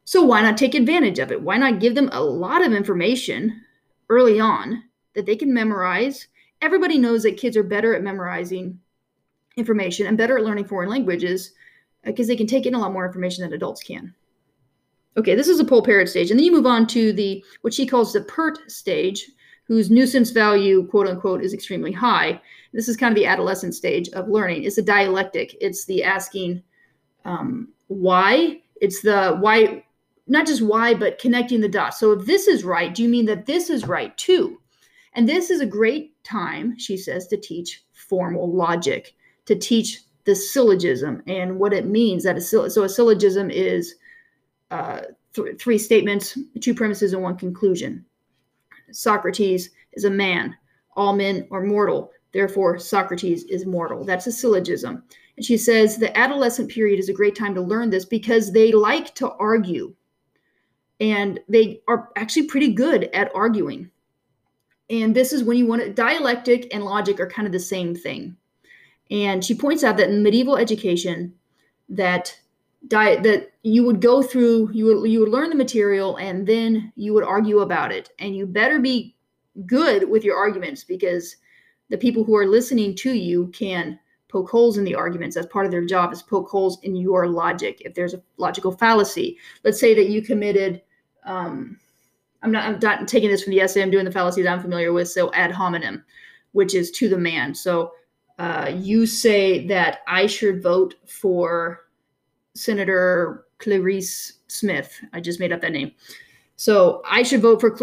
So 0.05 0.23
why 0.23 0.41
not 0.41 0.57
take 0.57 0.77
advantage 0.77 1.19
of 1.19 1.33
it? 1.33 1.43
Why 1.43 1.57
not 1.57 1.81
give 1.81 1.97
them 1.97 2.11
a 2.13 2.23
lot 2.23 2.65
of 2.65 2.73
information 2.73 3.61
early 4.09 4.39
on 4.39 4.85
that 5.17 5.27
they 5.27 5.35
can 5.35 5.53
memorize? 5.53 6.29
Everybody 6.63 6.97
knows 6.97 7.25
that 7.25 7.37
kids 7.37 7.57
are 7.57 7.65
better 7.65 7.93
at 7.93 8.05
memorizing 8.05 8.79
information 9.57 10.07
and 10.07 10.17
better 10.17 10.39
at 10.39 10.45
learning 10.45 10.67
foreign 10.67 10.91
languages 10.91 11.55
because 12.05 12.29
uh, 12.29 12.31
they 12.31 12.37
can 12.37 12.47
take 12.47 12.67
in 12.67 12.75
a 12.77 12.79
lot 12.79 12.93
more 12.93 13.05
information 13.05 13.43
than 13.43 13.53
adults 13.53 13.83
can. 13.83 14.15
Okay, 15.17 15.35
this 15.35 15.49
is 15.49 15.59
a 15.59 15.65
Poll 15.65 15.83
parrot 15.83 16.09
stage. 16.09 16.31
And 16.31 16.39
then 16.39 16.45
you 16.45 16.53
move 16.53 16.67
on 16.67 16.87
to 16.87 17.13
the 17.13 17.45
what 17.63 17.75
she 17.75 17.85
calls 17.85 18.13
the 18.13 18.21
PERT 18.21 18.71
stage, 18.71 19.29
whose 19.67 19.91
nuisance 19.91 20.31
value, 20.31 20.87
quote 20.87 21.09
unquote, 21.09 21.43
is 21.43 21.53
extremely 21.53 21.93
high. 21.93 22.41
This 22.73 22.89
is 22.89 22.97
kind 22.97 23.13
of 23.13 23.17
the 23.17 23.27
adolescent 23.27 23.75
stage 23.75 24.09
of 24.11 24.29
learning. 24.29 24.65
It's 24.65 24.79
a 24.79 24.83
dialectic. 24.83 25.57
It's 25.61 25.85
the 25.85 26.05
asking 26.05 26.63
um, 27.25 27.69
why. 27.89 28.61
It's 28.81 29.03
the 29.03 29.37
why, 29.41 29.85
not 30.27 30.47
just 30.47 30.63
why, 30.63 30.95
but 30.95 31.19
connecting 31.19 31.61
the 31.61 31.69
dots. 31.69 31.99
So 31.99 32.13
if 32.13 32.27
this 32.27 32.47
is 32.47 32.65
right, 32.65 32.95
do 32.95 33.03
you 33.03 33.09
mean 33.09 33.27
that 33.27 33.47
this 33.47 33.71
is 33.71 33.87
right 33.87 34.17
too? 34.17 34.61
And 35.15 35.29
this 35.29 35.51
is 35.51 35.61
a 35.61 35.67
great 35.67 36.23
time, 36.25 36.79
she 36.79 36.97
says, 36.97 37.27
to 37.29 37.37
teach 37.37 37.85
formal 37.93 38.53
logic, 38.53 39.15
to 39.47 39.57
teach 39.57 40.03
the 40.25 40.35
syllogism 40.35 41.23
and 41.27 41.59
what 41.59 41.73
it 41.73 41.87
means. 41.87 42.25
That 42.25 42.37
a, 42.37 42.41
so 42.41 42.65
a 42.65 42.89
syllogism 42.89 43.51
is 43.51 43.97
uh, 44.71 45.03
th- 45.33 45.59
three 45.59 45.79
statements, 45.79 46.39
two 46.61 46.75
premises, 46.75 47.13
and 47.13 47.23
one 47.23 47.37
conclusion. 47.37 48.05
Socrates 48.93 49.71
is 49.93 50.05
a 50.05 50.11
man. 50.11 50.57
All 50.97 51.15
men 51.15 51.47
are 51.51 51.63
mortal. 51.63 52.13
Therefore, 52.33 52.79
Socrates 52.79 53.45
is 53.45 53.67
mortal. 53.67 54.05
That's 54.05 54.27
a 54.27 54.33
syllogism. 54.33 55.03
And 55.37 55.45
she 55.45 55.57
says 55.57 55.97
the 55.97 56.17
adolescent 56.17 56.71
period 56.71 56.99
is 56.99 57.09
a 57.09 57.15
great 57.15 57.35
time 57.35 57.55
to 57.55 57.61
learn 57.61 57.91
this 57.91 58.05
because 58.05 58.53
they 58.53 58.73
like 58.73 59.15
to 59.17 59.33
argue. 59.33 59.95
And 61.01 61.41
they 61.49 61.81
are 61.89 62.11
actually 62.17 62.47
pretty 62.47 62.73
good 62.73 63.05
at 63.13 63.31
arguing. 63.35 63.91
And 64.89 65.15
this 65.15 65.33
is 65.33 65.45
when 65.45 65.59
you 65.59 65.67
want 65.67 65.83
to, 65.83 65.93
dialectic 65.93 66.73
and 66.73 66.85
logic 66.85 67.21
are 67.21 67.29
kind 67.29 67.47
of 67.47 67.53
the 67.53 67.61
same 67.61 67.95
thing. 67.95 68.37
And 69.11 69.45
she 69.45 69.55
points 69.55 69.85
out 69.85 69.97
that 69.99 70.09
in 70.09 70.23
medieval 70.23 70.57
education, 70.57 71.35
that 71.89 72.39
diet 72.89 73.23
that 73.23 73.53
you 73.63 73.85
would 73.85 74.01
go 74.01 74.23
through 74.23 74.71
you 74.73 74.85
would 74.87 75.11
you 75.11 75.21
would 75.21 75.29
learn 75.29 75.51
the 75.51 75.57
material 75.57 76.17
and 76.17 76.47
then 76.47 76.93
you 76.97 77.13
would 77.15 77.25
argue 77.25 77.61
about 77.61 77.93
it. 77.93 78.11
And 78.19 78.37
you 78.37 78.47
better 78.47 78.79
be 78.79 79.17
good 79.67 80.09
with 80.09 80.25
your 80.25 80.37
arguments 80.37 80.85
because 80.85 81.37
the 81.89 81.99
people 81.99 82.25
who 82.25 82.37
are 82.37 82.47
listening 82.47 82.95
to 82.97 83.13
you 83.13 83.49
can 83.49 83.99
poke 84.29 84.51
holes 84.51 84.77
in 84.77 84.85
the 84.85 84.95
arguments. 84.95 85.35
That's 85.35 85.47
part 85.47 85.67
of 85.67 85.73
their 85.73 85.85
job 85.85 86.13
is 86.13 86.23
poke 86.23 86.49
holes 86.49 86.79
in 86.83 86.97
your 86.97 87.29
logic. 87.29 87.81
If 87.81 87.95
there's 87.95 88.15
a 88.15 88.23
logical 88.37 88.73
fallacy 88.73 89.39
let's 89.65 89.81
say 89.81 89.95
that 89.95 90.09
you 90.09 90.23
committed 90.23 90.83
um, 91.25 91.79
I'm 92.43 92.53
not 92.53 92.65
I'm 92.65 92.79
not 92.81 93.09
taking 93.09 93.31
this 93.31 93.43
from 93.43 93.53
the 93.53 93.61
essay 93.61 93.83
I'm 93.83 93.91
doing 93.91 94.05
the 94.05 94.13
fallacies 94.13 94.47
I'm 94.47 94.61
familiar 94.61 94.93
with 94.93 95.09
so 95.09 95.33
ad 95.33 95.51
hominem 95.51 96.05
which 96.53 96.75
is 96.75 96.91
to 96.91 97.07
the 97.07 97.19
man. 97.19 97.55
So 97.55 97.93
uh, 98.39 98.73
you 98.75 99.05
say 99.05 99.67
that 99.67 99.99
I 100.09 100.27
should 100.27 100.63
vote 100.63 100.95
for 101.07 101.86
Senator 102.57 103.47
Clarice 103.59 104.35
Smith. 104.49 104.93
I 105.13 105.21
just 105.21 105.41
made 105.41 105.53
up 105.53 105.61
that 105.61 105.73
name. 105.73 105.93
So 106.57 107.03
I 107.09 107.23
should 107.23 107.43
vote 107.43 107.61
for 107.61 107.77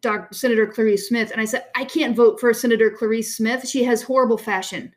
Dr. 0.00 0.34
Senator 0.34 0.66
Clarice 0.66 1.08
Smith. 1.08 1.30
And 1.30 1.40
I 1.40 1.44
said, 1.44 1.66
I 1.74 1.84
can't 1.84 2.16
vote 2.16 2.40
for 2.40 2.52
Senator 2.54 2.90
Clarice 2.90 3.36
Smith. 3.36 3.68
She 3.68 3.84
has 3.84 4.02
horrible 4.02 4.38
fashion. 4.38 4.94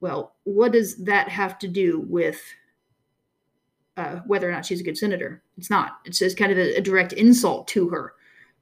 Well, 0.00 0.34
what 0.44 0.72
does 0.72 0.96
that 1.04 1.28
have 1.28 1.58
to 1.60 1.68
do 1.68 2.04
with 2.08 2.40
uh, 3.96 4.16
whether 4.26 4.48
or 4.48 4.52
not 4.52 4.66
she's 4.66 4.80
a 4.80 4.84
good 4.84 4.98
senator? 4.98 5.42
It's 5.56 5.70
not. 5.70 5.98
It's 6.04 6.18
just 6.18 6.36
kind 6.36 6.52
of 6.52 6.58
a, 6.58 6.76
a 6.76 6.80
direct 6.80 7.14
insult 7.14 7.68
to 7.68 7.88
her. 7.88 8.14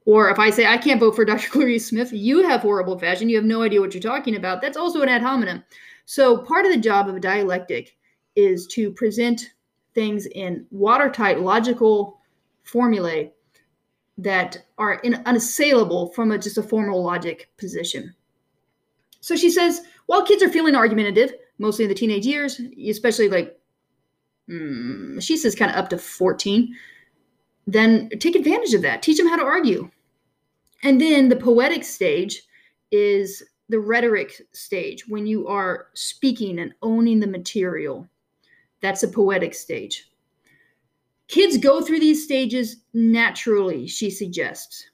Or 0.05 0.31
if 0.31 0.39
I 0.39 0.51
say, 0.51 0.67
I 0.67 0.79
can't 0.79 1.01
vote 1.01 1.15
for 1.15 1.25
Dr. 1.27 1.49
Clarice 1.51 1.87
Smith, 1.87 2.13
you 2.13 2.47
have 2.49 2.61
horrible 2.63 2.99
fashion. 2.99 3.29
You 3.29 3.37
have 3.37 3.45
no 3.45 3.63
idea 3.63 3.81
what 3.81 3.95
you're 3.95 4.01
talking 4.01 4.37
about. 4.37 4.63
That's 4.63 4.77
also 4.77 5.03
an 5.03 5.09
ad 5.09 5.23
hominem. 5.23 5.65
So 6.05 6.39
part 6.39 6.65
of 6.65 6.73
the 6.73 6.79
job 6.79 7.09
of 7.09 7.17
a 7.17 7.21
dialectic 7.21 7.97
is 8.37 8.67
to 8.69 8.91
present 8.91 9.51
things 9.95 10.27
in 10.27 10.67
watertight 10.71 11.41
logical 11.41 12.19
formulae 12.63 13.33
that 14.19 14.65
are 14.79 14.95
in, 14.95 15.23
unassailable 15.27 16.09
from 16.13 16.31
a, 16.33 16.39
just 16.39 16.59
a 16.59 16.63
formal 16.63 17.03
logic 17.03 17.51
position. 17.57 18.15
So 19.21 19.37
she 19.37 19.51
says, 19.51 19.83
while 20.07 20.25
kids 20.25 20.43
are 20.43 20.49
feeling 20.49 20.75
argumentative, 20.75 21.33
mostly 21.59 21.85
in 21.85 21.89
the 21.89 21.95
teenage 21.95 22.27
years, 22.27 22.61
especially 22.89 23.29
like, 23.29 23.57
mm, 24.49 25.23
she 25.23 25.37
says 25.37 25.55
kind 25.55 25.71
of 25.71 25.77
up 25.77 25.89
to 25.91 25.99
14, 25.99 26.75
then 27.67 28.09
take 28.19 28.35
advantage 28.35 28.75
of 28.75 28.83
that. 28.83 29.03
Teach 29.03 29.19
them 29.19 29.29
how 29.29 29.37
to 29.37 29.45
argue. 29.45 29.91
And 30.83 31.01
then 31.01 31.29
the 31.29 31.37
poetic 31.37 31.85
stage 31.85 32.43
is 32.91 33.43
the 33.69 33.79
rhetoric 33.79 34.43
stage 34.53 35.09
when 35.09 35.27
you 35.27 35.47
are 35.47 35.87
speaking 35.95 36.59
and 36.59 36.75
owning 36.83 37.21
the 37.21 37.27
material. 37.27 38.09
That's 38.83 39.05
a 39.05 39.09
poetic 39.09 39.55
stage. 39.55 40.11
Kids 41.29 41.57
go 41.57 41.81
through 41.81 42.01
these 42.01 42.25
stages 42.25 42.77
naturally, 42.93 43.87
she 43.87 44.11
suggests. 44.11 44.85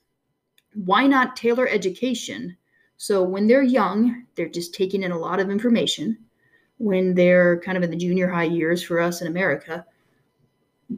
Why 0.73 1.05
not 1.05 1.35
tailor 1.35 1.67
education 1.67 2.55
so 2.95 3.23
when 3.23 3.47
they're 3.47 3.63
young, 3.63 4.25
they're 4.35 4.47
just 4.47 4.73
taking 4.73 5.03
in 5.03 5.11
a 5.11 5.17
lot 5.17 5.41
of 5.41 5.49
information? 5.49 6.17
When 6.77 7.13
they're 7.13 7.59
kind 7.59 7.77
of 7.77 7.83
in 7.83 7.89
the 7.91 7.97
junior 7.97 8.29
high 8.29 8.45
years 8.45 8.81
for 8.81 9.01
us 9.01 9.21
in 9.21 9.27
America, 9.27 9.85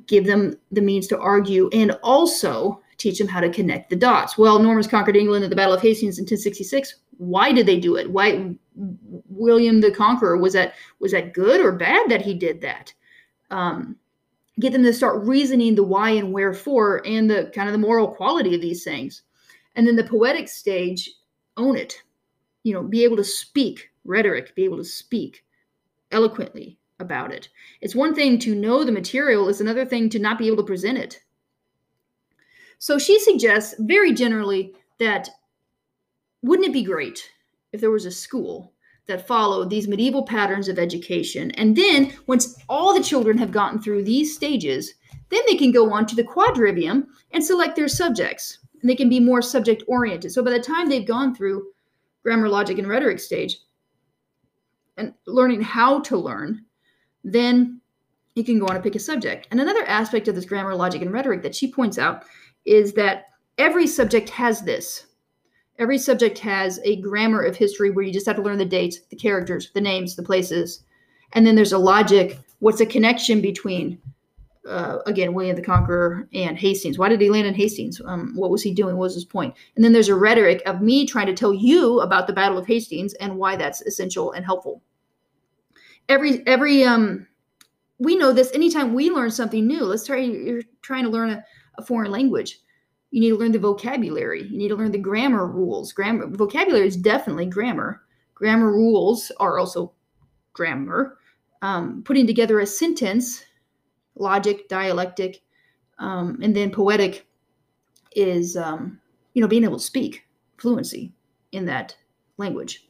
give 0.06 0.26
them 0.26 0.56
the 0.72 0.82
means 0.82 1.08
to 1.08 1.20
argue 1.20 1.70
and 1.74 1.98
also 2.04 2.82
teach 2.98 3.18
them 3.18 3.28
how 3.28 3.40
to 3.40 3.50
connect 3.50 3.90
the 3.90 3.96
dots. 3.96 4.38
Well, 4.38 4.60
Normans 4.60 4.86
conquered 4.86 5.16
England 5.16 5.44
at 5.44 5.50
the 5.50 5.56
Battle 5.56 5.74
of 5.74 5.82
Hastings 5.82 6.20
in 6.20 6.24
1066. 6.24 6.96
Why 7.22 7.52
did 7.52 7.68
they 7.68 7.80
do 7.80 7.98
it? 7.98 8.10
Why 8.10 8.56
William 8.74 9.80
the 9.80 9.92
Conqueror 9.92 10.38
was 10.38 10.54
that 10.54 10.74
was 11.00 11.12
that 11.12 11.34
good 11.34 11.62
or 11.62 11.72
bad 11.72 12.10
that 12.10 12.24
he 12.24 12.34
did 12.34 12.62
that? 12.62 12.92
Um, 13.52 13.96
get 14.60 14.74
them 14.74 14.82
to 14.82 14.92
start 14.92 15.24
reasoning 15.24 15.76
the 15.76 15.84
why 15.84 16.10
and 16.10 16.34
wherefore 16.34 17.06
and 17.06 17.30
the 17.30 17.52
kind 17.54 17.70
of 17.70 17.74
the 17.74 17.78
moral 17.78 18.08
quality 18.08 18.56
of 18.56 18.62
these 18.62 18.84
things. 18.84 19.22
And 19.76 19.86
then 19.86 19.96
the 19.96 20.04
poetic 20.04 20.50
stage, 20.50 21.12
own 21.58 21.78
it. 21.78 22.02
You 22.64 22.74
know, 22.74 22.82
be 22.82 23.04
able 23.04 23.18
to 23.18 23.24
speak 23.24 23.92
rhetoric, 24.04 24.56
be 24.56 24.64
able 24.64 24.78
to 24.78 24.84
speak 24.84 25.46
eloquently 26.12 26.80
about 27.00 27.32
it. 27.32 27.50
It's 27.82 27.94
one 27.94 28.16
thing 28.16 28.40
to 28.40 28.56
know 28.56 28.84
the 28.84 28.92
material, 28.92 29.48
it's 29.48 29.62
another 29.62 29.86
thing 29.86 30.10
to 30.10 30.20
not 30.20 30.40
be 30.40 30.48
able 30.48 30.58
to 30.58 30.64
present 30.64 30.98
it. 30.98 31.20
So 32.80 32.98
she 32.98 33.20
suggests 33.20 33.76
very 33.78 34.12
generally 34.12 34.74
that 34.98 35.30
wouldn't 36.42 36.68
it 36.68 36.74
be 36.74 36.84
great 36.84 37.32
if 37.72 37.82
there 37.82 37.92
was 37.92 38.06
a 38.06 38.12
school 38.12 38.74
that 39.08 39.28
followed 39.28 39.70
these 39.70 39.88
medieval 39.88 40.24
patterns 40.24 40.68
of 40.68 40.80
education? 40.80 41.52
And 41.52 41.76
then, 41.76 42.14
once 42.28 42.58
all 42.70 42.94
the 42.94 43.04
children 43.04 43.38
have 43.38 43.52
gotten 43.52 43.82
through 43.82 44.04
these 44.04 44.36
stages, 44.36 44.94
then 45.30 45.42
they 45.48 45.56
can 45.56 45.72
go 45.72 45.92
on 45.92 46.06
to 46.08 46.16
the 46.16 46.24
quadrivium 46.24 47.08
and 47.32 47.44
select 47.44 47.76
their 47.76 47.88
subjects. 47.88 48.60
And 48.82 48.90
they 48.90 48.96
can 48.96 49.10
be 49.10 49.20
more 49.20 49.42
subject 49.42 49.84
oriented. 49.88 50.32
So 50.32 50.44
by 50.44 50.52
the 50.52 50.60
time 50.60 50.90
they've 50.90 51.08
gone 51.08 51.36
through 51.36 51.68
grammar, 52.24 52.50
logic, 52.50 52.78
and 52.78 52.88
rhetoric 52.88 53.20
stage 53.20 53.58
and 54.98 55.14
learning 55.26 55.62
how 55.62 56.02
to 56.02 56.18
learn, 56.18 56.66
then 57.24 57.80
you 58.36 58.44
can 58.44 58.60
go 58.60 58.68
on 58.68 58.76
and 58.76 58.84
pick 58.84 58.96
a 58.96 59.00
subject. 59.00 59.48
And 59.52 59.60
another 59.60 59.86
aspect 59.86 60.28
of 60.28 60.36
this 60.36 60.46
grammar, 60.46 60.76
logic, 60.76 61.02
and 61.02 61.12
rhetoric 61.12 61.42
that 61.44 61.56
she 61.56 61.72
points 61.72 61.98
out 61.98 62.24
is 62.66 62.94
that 62.94 63.26
every 63.58 63.88
subject 63.88 64.30
has 64.30 64.62
this. 64.62 65.08
Every 65.82 65.98
subject 65.98 66.38
has 66.38 66.80
a 66.84 66.98
grammar 66.98 67.42
of 67.42 67.56
history 67.56 67.90
where 67.90 68.06
you 68.06 68.14
just 68.14 68.28
have 68.28 68.36
to 68.36 68.42
learn 68.44 68.60
the 68.60 68.66
dates, 68.66 69.00
the 69.10 69.16
characters, 69.16 69.72
the 69.74 69.82
names, 69.82 70.16
the 70.16 70.22
places. 70.22 70.84
And 71.34 71.46
then 71.46 71.56
there's 71.56 71.74
a 71.74 71.78
logic. 71.80 72.38
What's 72.60 72.78
the 72.78 72.86
connection 72.86 73.42
between, 73.42 73.98
uh, 74.70 75.00
again, 75.08 75.34
William 75.34 75.56
the 75.56 75.64
Conqueror 75.64 76.28
and 76.36 76.56
Hastings? 76.56 77.00
Why 77.00 77.10
did 77.10 77.20
he 77.20 77.32
land 77.32 77.48
in 77.48 77.56
Hastings? 77.56 78.00
Um, 78.06 78.34
what 78.36 78.52
was 78.52 78.62
he 78.62 78.76
doing? 78.76 78.96
What 78.96 79.06
was 79.06 79.16
his 79.16 79.26
point? 79.26 79.56
And 79.76 79.84
then 79.84 79.92
there's 79.92 80.08
a 80.08 80.16
rhetoric 80.16 80.62
of 80.68 80.84
me 80.84 81.08
trying 81.08 81.26
to 81.26 81.34
tell 81.34 81.52
you 81.52 82.00
about 82.02 82.28
the 82.28 82.34
Battle 82.34 82.60
of 82.60 82.68
Hastings 82.68 83.16
and 83.16 83.38
why 83.38 83.56
that's 83.56 83.82
essential 83.82 84.34
and 84.34 84.46
helpful. 84.46 84.84
Every 86.08 86.46
every 86.46 86.84
um, 86.84 87.26
we 87.98 88.16
know 88.16 88.34
this. 88.34 88.52
Anytime 88.54 88.94
we 88.94 89.10
learn 89.10 89.32
something 89.32 89.66
new, 89.66 89.84
let's 89.84 90.06
try. 90.06 90.18
You're 90.18 90.62
trying 90.84 91.06
to 91.06 91.10
learn 91.10 91.32
a, 91.32 91.44
a 91.80 91.84
foreign 91.84 92.12
language 92.12 92.60
you 93.12 93.22
need 93.22 93.30
to 93.30 93.38
learn 93.38 93.52
the 93.52 93.60
vocabulary. 93.60 94.44
You 94.44 94.58
need 94.58 94.70
to 94.70 94.76
learn 94.76 94.92
the 94.92 94.98
grammar 94.98 95.46
rules. 95.46 95.94
Grammar 95.94 96.28
vocabulary 96.28 96.88
is 96.88 96.98
definitely 96.98 97.46
grammar. 97.46 98.02
Grammar 98.34 98.72
rules 98.72 99.32
are 99.40 99.60
also 99.60 99.94
grammar. 100.54 101.18
um, 101.62 102.04
putting 102.04 102.28
together 102.28 102.60
a 102.60 102.66
sentence, 102.66 103.44
logic, 104.16 104.68
dialectic, 104.68 105.42
um, 106.00 106.40
and 106.42 106.56
then 106.56 106.72
poetic 106.72 107.28
is, 108.16 108.58
um, 108.58 109.00
you 109.34 109.42
know, 109.42 109.48
being 109.48 109.64
able 109.64 109.78
to 109.78 109.84
speak 109.84 110.24
fluency 110.58 111.14
in 111.52 111.66
that 111.66 111.96
language. 112.38 112.88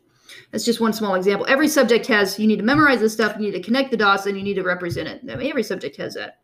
That's 0.51 0.63
just 0.63 0.79
one 0.79 0.93
small 0.93 1.15
example. 1.15 1.45
Every 1.49 1.67
subject 1.67 2.07
has, 2.07 2.39
you 2.39 2.47
need 2.47 2.59
to 2.59 2.63
memorize 2.63 3.01
this 3.01 3.13
stuff, 3.13 3.35
you 3.35 3.43
need 3.43 3.51
to 3.51 3.61
connect 3.61 3.91
the 3.91 3.97
dots, 3.97 4.25
and 4.25 4.37
you 4.37 4.43
need 4.43 4.53
to 4.53 4.63
represent 4.63 5.09
it. 5.09 5.21
I 5.29 5.35
mean, 5.35 5.49
every 5.49 5.63
subject 5.63 5.97
has 5.97 6.13
that. 6.13 6.39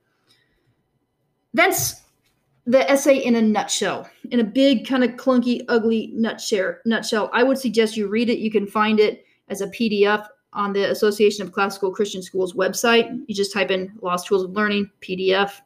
That's 1.53 2.01
the 2.67 2.89
essay 2.91 3.17
in 3.17 3.35
a 3.35 3.41
nutshell, 3.41 4.09
in 4.29 4.41
a 4.41 4.43
big, 4.43 4.85
kind 4.85 5.03
of 5.03 5.11
clunky, 5.11 5.63
ugly 5.69 6.11
nutshell. 6.13 6.75
Nutshell. 6.85 7.29
I 7.33 7.41
would 7.41 7.57
suggest 7.57 7.95
you 7.95 8.09
read 8.09 8.29
it. 8.29 8.39
You 8.39 8.51
can 8.51 8.67
find 8.67 8.99
it 8.99 9.25
as 9.47 9.61
a 9.61 9.67
PDF 9.67 10.27
on 10.51 10.73
the 10.73 10.91
Association 10.91 11.45
of 11.45 11.53
Classical 11.53 11.91
Christian 11.91 12.21
Schools 12.21 12.53
website. 12.53 13.23
You 13.27 13.33
just 13.33 13.53
type 13.53 13.71
in 13.71 13.93
Lost 14.01 14.27
Tools 14.27 14.43
of 14.43 14.51
Learning 14.51 14.91
PDF, 15.01 15.61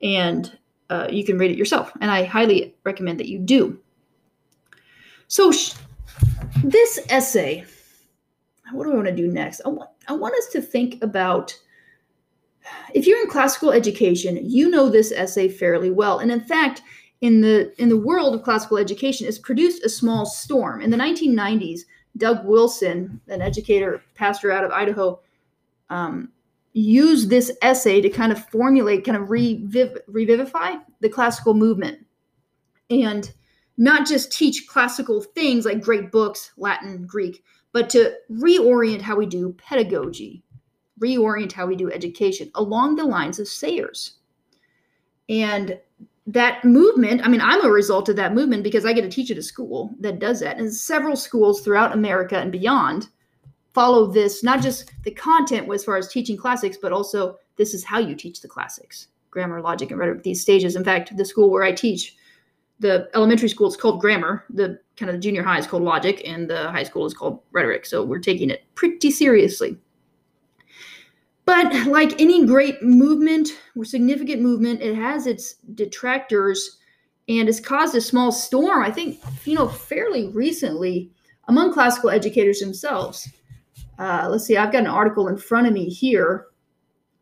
and 0.00 0.58
uh, 0.88 1.06
you 1.10 1.22
can 1.22 1.36
read 1.36 1.50
it 1.50 1.58
yourself. 1.58 1.92
And 2.00 2.10
I 2.10 2.24
highly 2.24 2.74
recommend 2.84 3.20
that 3.20 3.28
you 3.28 3.38
do. 3.38 3.78
So, 5.28 5.52
sh- 5.52 5.74
this 6.64 6.98
essay, 7.10 7.66
what 8.72 8.84
do 8.84 8.92
I 8.92 8.94
want 8.94 9.08
to 9.08 9.14
do 9.14 9.28
next? 9.28 9.60
I 9.66 9.68
want, 9.68 9.90
I 10.08 10.14
want 10.14 10.34
us 10.34 10.46
to 10.52 10.62
think 10.62 11.02
about 11.04 11.54
if 12.94 13.06
you're 13.06 13.20
in 13.20 13.28
classical 13.28 13.72
education, 13.72 14.38
you 14.42 14.70
know 14.70 14.88
this 14.88 15.12
essay 15.12 15.48
fairly 15.48 15.90
well. 15.90 16.18
And 16.18 16.30
in 16.30 16.40
fact, 16.40 16.82
in 17.20 17.40
the 17.40 17.72
in 17.80 17.88
the 17.88 17.96
world 17.96 18.34
of 18.34 18.42
classical 18.42 18.76
education, 18.76 19.26
it's 19.26 19.38
produced 19.38 19.84
a 19.84 19.88
small 19.88 20.26
storm. 20.26 20.80
In 20.80 20.90
the 20.90 20.96
1990s, 20.96 21.80
Doug 22.16 22.44
Wilson, 22.44 23.20
an 23.28 23.40
educator, 23.40 24.02
pastor 24.14 24.50
out 24.50 24.64
of 24.64 24.70
Idaho, 24.72 25.20
um, 25.88 26.30
used 26.72 27.30
this 27.30 27.52
essay 27.62 28.00
to 28.00 28.08
kind 28.08 28.32
of 28.32 28.48
formulate, 28.48 29.04
kind 29.04 29.16
of 29.16 29.28
reviv- 29.28 29.98
revivify 30.06 30.76
the 31.00 31.08
classical 31.08 31.54
movement, 31.54 32.04
and 32.90 33.32
not 33.78 34.06
just 34.06 34.32
teach 34.32 34.66
classical 34.68 35.22
things 35.22 35.64
like 35.64 35.80
great 35.80 36.10
books, 36.10 36.52
Latin, 36.56 37.06
Greek, 37.06 37.44
but 37.72 37.88
to 37.90 38.14
reorient 38.30 39.00
how 39.00 39.16
we 39.16 39.26
do 39.26 39.54
pedagogy, 39.54 40.42
reorient 41.02 41.52
how 41.52 41.66
we 41.66 41.76
do 41.76 41.90
education 41.90 42.50
along 42.54 42.96
the 42.96 43.04
lines 43.04 43.38
of 43.38 43.48
Sayers. 43.48 44.18
And 45.28 45.78
that 46.26 46.64
movement, 46.64 47.24
I 47.24 47.28
mean, 47.28 47.40
I'm 47.40 47.64
a 47.64 47.70
result 47.70 48.08
of 48.08 48.16
that 48.16 48.34
movement 48.34 48.62
because 48.62 48.86
I 48.86 48.92
get 48.92 49.02
to 49.02 49.08
teach 49.08 49.30
at 49.30 49.38
a 49.38 49.42
school 49.42 49.94
that 50.00 50.20
does 50.20 50.40
that. 50.40 50.58
And 50.58 50.72
several 50.72 51.16
schools 51.16 51.60
throughout 51.60 51.94
America 51.94 52.38
and 52.38 52.52
beyond 52.52 53.08
follow 53.74 54.06
this, 54.06 54.42
not 54.44 54.62
just 54.62 54.92
the 55.04 55.10
content 55.10 55.72
as 55.72 55.84
far 55.84 55.96
as 55.96 56.08
teaching 56.08 56.36
classics, 56.36 56.76
but 56.80 56.92
also 56.92 57.38
this 57.56 57.74
is 57.74 57.84
how 57.84 57.98
you 57.98 58.14
teach 58.14 58.40
the 58.40 58.48
classics 58.48 59.08
grammar, 59.30 59.62
logic, 59.62 59.90
and 59.90 59.98
rhetoric, 59.98 60.22
these 60.22 60.42
stages. 60.42 60.76
In 60.76 60.84
fact, 60.84 61.16
the 61.16 61.24
school 61.24 61.50
where 61.50 61.62
I 61.62 61.72
teach, 61.72 62.16
the 62.80 63.08
elementary 63.14 63.48
school 63.48 63.66
is 63.66 63.78
called 63.78 63.98
grammar, 63.98 64.44
the 64.50 64.78
kind 64.98 65.08
of 65.08 65.16
the 65.16 65.22
junior 65.22 65.42
high 65.42 65.58
is 65.58 65.66
called 65.66 65.82
logic, 65.82 66.20
and 66.26 66.50
the 66.50 66.70
high 66.70 66.82
school 66.82 67.06
is 67.06 67.14
called 67.14 67.40
rhetoric. 67.50 67.86
So 67.86 68.04
we're 68.04 68.18
taking 68.18 68.50
it 68.50 68.62
pretty 68.74 69.10
seriously. 69.10 69.78
But 71.44 71.86
like 71.86 72.20
any 72.20 72.46
great 72.46 72.82
movement 72.82 73.50
or 73.76 73.84
significant 73.84 74.42
movement, 74.42 74.80
it 74.80 74.94
has 74.94 75.26
its 75.26 75.54
detractors 75.74 76.78
and 77.28 77.48
has 77.48 77.60
caused 77.60 77.94
a 77.94 78.00
small 78.00 78.32
storm, 78.32 78.82
I 78.82 78.90
think, 78.90 79.20
you 79.44 79.54
know, 79.54 79.68
fairly 79.68 80.28
recently 80.28 81.10
among 81.48 81.72
classical 81.72 82.10
educators 82.10 82.60
themselves. 82.60 83.28
Uh, 83.98 84.28
let's 84.30 84.44
see, 84.44 84.56
I've 84.56 84.72
got 84.72 84.80
an 84.80 84.86
article 84.86 85.28
in 85.28 85.36
front 85.36 85.66
of 85.66 85.72
me 85.72 85.88
here 85.88 86.46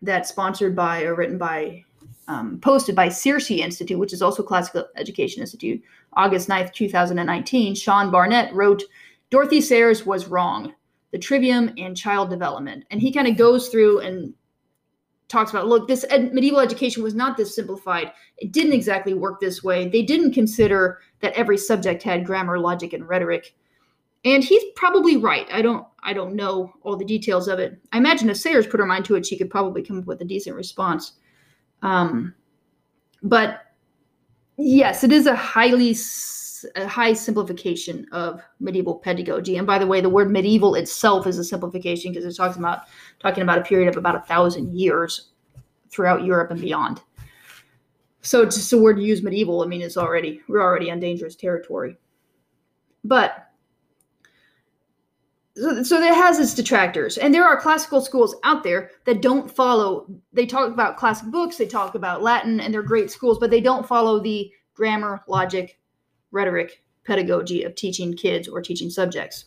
that's 0.02 0.30
sponsored 0.30 0.74
by 0.74 1.02
or 1.02 1.14
written 1.14 1.38
by, 1.38 1.84
um, 2.28 2.58
posted 2.60 2.94
by 2.94 3.08
CiRCE 3.08 3.58
Institute, 3.58 3.98
which 3.98 4.12
is 4.12 4.22
also 4.22 4.42
Classical 4.42 4.86
Education 4.96 5.40
Institute, 5.42 5.82
August 6.14 6.48
9th, 6.48 6.72
2019. 6.72 7.74
Sean 7.74 8.10
Barnett 8.10 8.54
wrote, 8.54 8.82
Dorothy 9.30 9.60
Sayers 9.60 10.06
was 10.06 10.26
wrong 10.26 10.74
the 11.10 11.18
trivium 11.18 11.72
and 11.76 11.96
child 11.96 12.30
development. 12.30 12.84
And 12.90 13.00
he 13.00 13.12
kind 13.12 13.28
of 13.28 13.36
goes 13.36 13.68
through 13.68 14.00
and 14.00 14.34
talks 15.28 15.50
about 15.50 15.66
look, 15.66 15.88
this 15.88 16.04
ed- 16.10 16.34
medieval 16.34 16.60
education 16.60 17.02
was 17.02 17.14
not 17.14 17.36
this 17.36 17.54
simplified. 17.54 18.12
It 18.38 18.52
didn't 18.52 18.72
exactly 18.72 19.14
work 19.14 19.40
this 19.40 19.62
way. 19.62 19.88
They 19.88 20.02
didn't 20.02 20.32
consider 20.32 20.98
that 21.20 21.32
every 21.34 21.56
subject 21.56 22.02
had 22.02 22.26
grammar, 22.26 22.58
logic, 22.58 22.92
and 22.92 23.08
rhetoric. 23.08 23.54
And 24.24 24.44
he's 24.44 24.62
probably 24.76 25.16
right. 25.16 25.46
I 25.50 25.62
don't 25.62 25.86
I 26.02 26.12
don't 26.12 26.34
know 26.34 26.72
all 26.82 26.96
the 26.96 27.04
details 27.04 27.48
of 27.48 27.58
it. 27.58 27.78
I 27.92 27.98
imagine 27.98 28.28
if 28.28 28.36
Sayers 28.36 28.66
put 28.66 28.80
her 28.80 28.86
mind 28.86 29.04
to 29.06 29.14
it, 29.14 29.24
she 29.24 29.38
could 29.38 29.50
probably 29.50 29.82
come 29.82 29.98
up 29.98 30.06
with 30.06 30.20
a 30.20 30.24
decent 30.24 30.56
response. 30.56 31.12
Um, 31.82 32.34
but 33.22 33.60
yes, 34.58 35.04
it 35.04 35.12
is 35.12 35.26
a 35.26 35.34
highly 35.34 35.94
a 36.76 36.86
high 36.86 37.12
simplification 37.12 38.06
of 38.12 38.42
medieval 38.58 38.94
pedagogy. 38.96 39.56
And 39.56 39.66
by 39.66 39.78
the 39.78 39.86
way, 39.86 40.00
the 40.00 40.08
word 40.08 40.30
medieval 40.30 40.74
itself 40.74 41.26
is 41.26 41.38
a 41.38 41.44
simplification 41.44 42.12
because 42.12 42.24
it 42.24 42.36
talks 42.36 42.56
about 42.56 42.82
talking 43.20 43.42
about 43.42 43.58
a 43.58 43.62
period 43.62 43.88
of 43.88 43.96
about 43.96 44.16
a 44.16 44.20
thousand 44.20 44.76
years 44.76 45.30
throughout 45.90 46.24
Europe 46.24 46.50
and 46.50 46.60
beyond. 46.60 47.00
So 48.22 48.44
just 48.44 48.72
a 48.72 48.78
word 48.78 48.96
to 48.96 49.02
use 49.02 49.22
medieval, 49.22 49.62
I 49.62 49.66
mean, 49.66 49.82
it's 49.82 49.96
already 49.96 50.40
we're 50.48 50.62
already 50.62 50.90
on 50.90 51.00
dangerous 51.00 51.36
territory. 51.36 51.96
But 53.02 53.50
so, 55.56 55.82
so 55.82 56.00
it 56.00 56.14
has 56.14 56.38
its 56.38 56.54
detractors, 56.54 57.18
and 57.18 57.34
there 57.34 57.44
are 57.44 57.60
classical 57.60 58.00
schools 58.00 58.36
out 58.44 58.62
there 58.62 58.90
that 59.04 59.22
don't 59.22 59.50
follow. 59.50 60.06
They 60.32 60.46
talk 60.46 60.72
about 60.72 60.96
classic 60.96 61.28
books, 61.28 61.56
they 61.56 61.66
talk 61.66 61.94
about 61.94 62.22
Latin, 62.22 62.60
and 62.60 62.72
they're 62.72 62.82
great 62.82 63.10
schools, 63.10 63.38
but 63.38 63.50
they 63.50 63.60
don't 63.60 63.86
follow 63.86 64.20
the 64.20 64.52
grammar, 64.74 65.22
logic, 65.26 65.79
rhetoric 66.30 66.82
pedagogy 67.04 67.64
of 67.64 67.74
teaching 67.74 68.14
kids 68.14 68.48
or 68.48 68.60
teaching 68.60 68.90
subjects. 68.90 69.46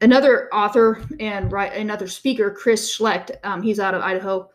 Another 0.00 0.52
author 0.52 1.02
and 1.18 1.52
another 1.52 2.06
speaker, 2.06 2.50
Chris 2.50 2.94
Schlect, 2.94 3.30
um, 3.42 3.62
he's 3.62 3.80
out 3.80 3.94
of 3.94 4.02
Idaho. 4.02 4.50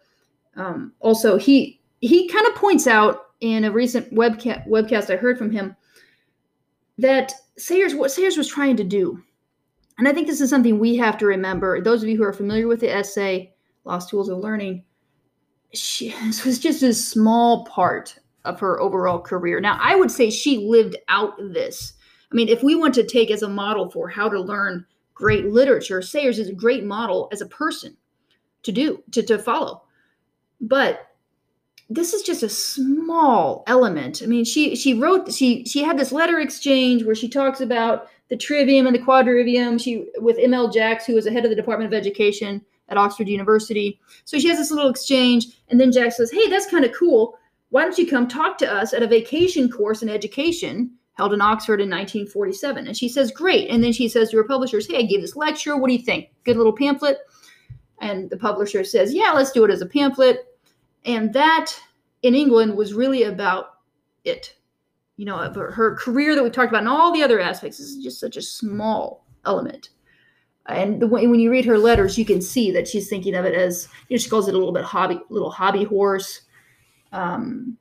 Um, 0.56 0.94
also, 1.00 1.38
he 1.38 1.82
he 2.02 2.28
kind 2.30 2.46
of 2.48 2.56
points 2.56 2.88
out 2.88 3.32
in 3.42 3.64
a 3.64 3.72
recent 3.72 4.14
webcast 4.14 4.68
webcast 4.68 5.12
I 5.12 5.18
heard 5.18 5.38
from 5.38 5.52
him 5.52 5.76
that 6.98 7.34
Sayers 7.58 7.96
what 7.96 8.12
Sayers 8.12 8.38
was 8.38 8.48
trying 8.48 8.76
to 8.78 8.84
do, 8.84 9.22
and 9.98 10.08
I 10.08 10.14
think 10.14 10.28
this 10.28 10.42
is 10.42 10.50
something 10.50 10.78
we 10.78 10.98
have 10.98 11.18
to 11.20 11.26
remember. 11.26 11.82
Those 11.82 12.04
of 12.04 12.10
you 12.10 12.18
who 12.18 12.24
are 12.24 12.34
familiar 12.34 12.68
with 12.68 12.82
the 12.82 12.94
essay 12.94 13.54
"Lost 13.86 14.10
Tools 14.10 14.30
of 14.30 14.40
Learning," 14.40 14.84
she, 15.74 16.12
this 16.26 16.46
was 16.46 16.60
just 16.60 16.84
a 16.84 16.94
small 16.94 17.66
part 17.66 18.20
of 18.50 18.60
her 18.60 18.80
overall 18.80 19.20
career. 19.20 19.60
Now, 19.60 19.78
I 19.82 19.96
would 19.96 20.12
say 20.12 20.30
she 20.30 20.58
lived 20.58 20.98
out 21.08 21.38
this. 21.54 21.94
I 22.32 22.36
mean, 22.36 22.50
if 22.50 22.64
we 22.64 22.76
want 22.76 22.94
to 22.96 23.04
take 23.04 23.32
as 23.32 23.44
a 23.44 23.50
model 23.50 23.90
for 23.90 24.08
how 24.08 24.30
to 24.30 24.40
learn 24.40 24.86
great 25.14 25.46
literature, 25.46 26.02
Sayers 26.02 26.40
is 26.40 26.50
a 26.50 26.54
great 26.54 26.84
model 26.84 27.30
as 27.32 27.42
a 27.42 27.48
person 27.48 27.96
to 28.64 28.72
do, 28.72 29.04
to, 29.12 29.24
to 29.24 29.40
follow. 29.40 29.84
But 30.62 31.08
this 31.90 32.14
is 32.14 32.22
just 32.22 32.44
a 32.44 32.50
small 32.50 33.64
element. 33.66 34.22
I 34.24 34.28
mean, 34.28 34.46
she 34.46 34.76
she 34.76 34.94
wrote 34.94 35.34
she 35.34 35.66
she 35.66 35.82
had 35.82 35.98
this 35.98 36.12
letter 36.12 36.40
exchange 36.40 37.04
where 37.04 37.16
she 37.16 37.28
talks 37.28 37.62
about 37.62 38.10
the 38.28 38.38
trivium 38.38 38.86
and 38.86 38.96
the 38.96 39.02
quadrivium. 39.02 39.82
She 39.82 40.06
with 40.18 40.38
M.L. 40.38 40.70
Jacks, 40.70 41.06
who 41.06 41.16
was 41.16 41.26
the 41.26 41.32
head 41.32 41.46
of 41.46 41.50
the 41.50 41.56
Department 41.56 41.92
of 41.92 41.98
Education 41.98 42.64
at 42.90 42.98
Oxford 42.98 43.28
University. 43.28 44.00
So 44.26 44.38
she 44.38 44.50
has 44.50 44.60
this 44.60 44.72
little 44.72 44.90
exchange, 44.90 45.48
and 45.70 45.80
then 45.80 45.92
Jack 45.92 46.12
says, 46.12 46.32
"Hey, 46.32 46.48
that's 46.48 46.70
kind 46.70 46.86
of 46.86 46.94
cool 46.94 47.39
why 47.70 47.84
don't 47.84 47.98
you 47.98 48.08
come 48.08 48.28
talk 48.28 48.58
to 48.60 48.72
us 48.72 48.94
at 48.94 49.04
a 49.04 49.08
vacation 49.08 49.70
course 49.70 50.02
in 50.02 50.10
education 50.10 50.92
held 51.14 51.34
in 51.34 51.42
Oxford 51.42 51.82
in 51.82 51.90
1947? 51.90 52.88
And 52.88 52.98
she 52.98 53.08
says, 53.08 53.32
Great. 53.32 53.70
And 53.70 53.84
then 53.84 53.94
she 53.94 54.10
says 54.10 54.32
to 54.32 54.38
her 54.38 54.44
publishers, 54.44 54.88
Hey, 54.88 54.98
I 54.98 55.04
gave 55.04 55.22
this 55.22 55.36
lecture. 55.36 55.78
What 55.78 55.88
do 55.88 55.94
you 55.94 56.04
think? 56.04 56.30
Good 56.44 56.58
little 56.58 56.76
pamphlet? 56.76 57.18
And 58.02 58.30
the 58.30 58.38
publisher 58.38 58.84
says, 58.84 59.14
Yeah, 59.14 59.32
let's 59.32 59.52
do 59.52 59.64
it 59.66 59.72
as 59.72 59.82
a 59.82 59.86
pamphlet. 59.86 60.46
And 61.06 61.32
that 61.34 61.74
in 62.24 62.36
England 62.36 62.76
was 62.76 62.94
really 62.94 63.24
about 63.24 63.76
it. 64.24 64.56
You 65.18 65.26
know, 65.26 65.38
her 65.38 65.96
career 65.96 66.34
that 66.34 66.44
we 66.44 66.50
talked 66.50 66.72
about 66.72 66.80
and 66.80 66.90
all 66.90 67.14
the 67.14 67.24
other 67.24 67.40
aspects 67.40 67.80
is 67.80 67.98
just 67.98 68.20
such 68.20 68.38
a 68.38 68.42
small 68.42 69.26
element. 69.46 69.90
And 70.66 71.02
the 71.02 71.08
way, 71.08 71.28
when 71.28 71.40
you 71.40 71.52
read 71.52 71.66
her 71.66 71.78
letters, 71.78 72.18
you 72.18 72.26
can 72.26 72.42
see 72.42 72.72
that 72.72 72.88
she's 72.88 73.10
thinking 73.10 73.36
of 73.36 73.44
it 73.44 73.54
as, 73.54 73.90
you 74.08 74.16
know, 74.16 74.20
she 74.20 74.30
calls 74.30 74.48
it 74.48 74.54
a 74.54 74.58
little 74.58 74.74
bit 74.74 74.84
hobby, 74.84 75.20
little 75.30 75.50
hobby 75.50 75.84
horse 75.84 76.42
um, 77.12 77.78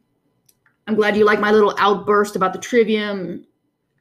I'm 0.87 0.95
glad 0.95 1.17
you 1.17 1.25
like 1.25 1.41
my 1.41 1.53
little 1.53 1.75
outburst 1.79 2.37
about 2.37 2.53
the 2.53 2.59
trivium. 2.59 3.45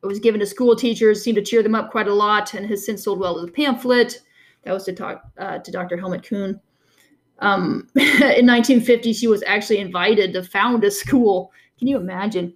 It 0.04 0.06
was 0.06 0.20
given 0.20 0.40
to 0.40 0.46
school 0.46 0.76
teachers, 0.76 1.24
seemed 1.24 1.36
to 1.36 1.44
cheer 1.44 1.64
them 1.64 1.76
up 1.76 1.92
quite 1.92 2.08
a 2.08 2.14
lot, 2.14 2.54
and 2.54 2.66
has 2.68 2.86
since 2.86 3.04
sold 3.04 3.20
well 3.20 3.38
as 3.38 3.50
a 3.50 3.52
pamphlet. 3.52 4.22
That 4.64 4.74
was 4.74 4.86
to 4.86 4.94
talk 4.94 5.24
uh, 5.38 5.60
to 5.60 5.72
Dr. 5.72 5.98
Helmut 5.98 6.24
Kuhn. 6.24 6.60
Um, 7.40 7.88
in 7.96 8.46
1950, 8.46 9.14
she 9.14 9.28
was 9.28 9.44
actually 9.44 9.80
invited 9.80 10.34
to 10.34 10.44
found 10.44 10.84
a 10.84 10.92
school. 10.92 11.52
Can 11.78 11.88
you 11.88 11.98
imagine? 11.98 12.54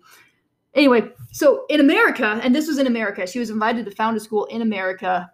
Anyway, 0.73 1.10
so 1.31 1.65
in 1.69 1.81
America, 1.81 2.39
and 2.43 2.55
this 2.55 2.67
was 2.67 2.77
in 2.77 2.88
America, 2.88 3.27
she 3.27 3.39
was 3.39 3.49
invited 3.49 3.86
to 3.86 3.91
found 3.91 4.15
a 4.15 4.19
school 4.19 4.45
in 4.45 4.62
America 4.62 5.29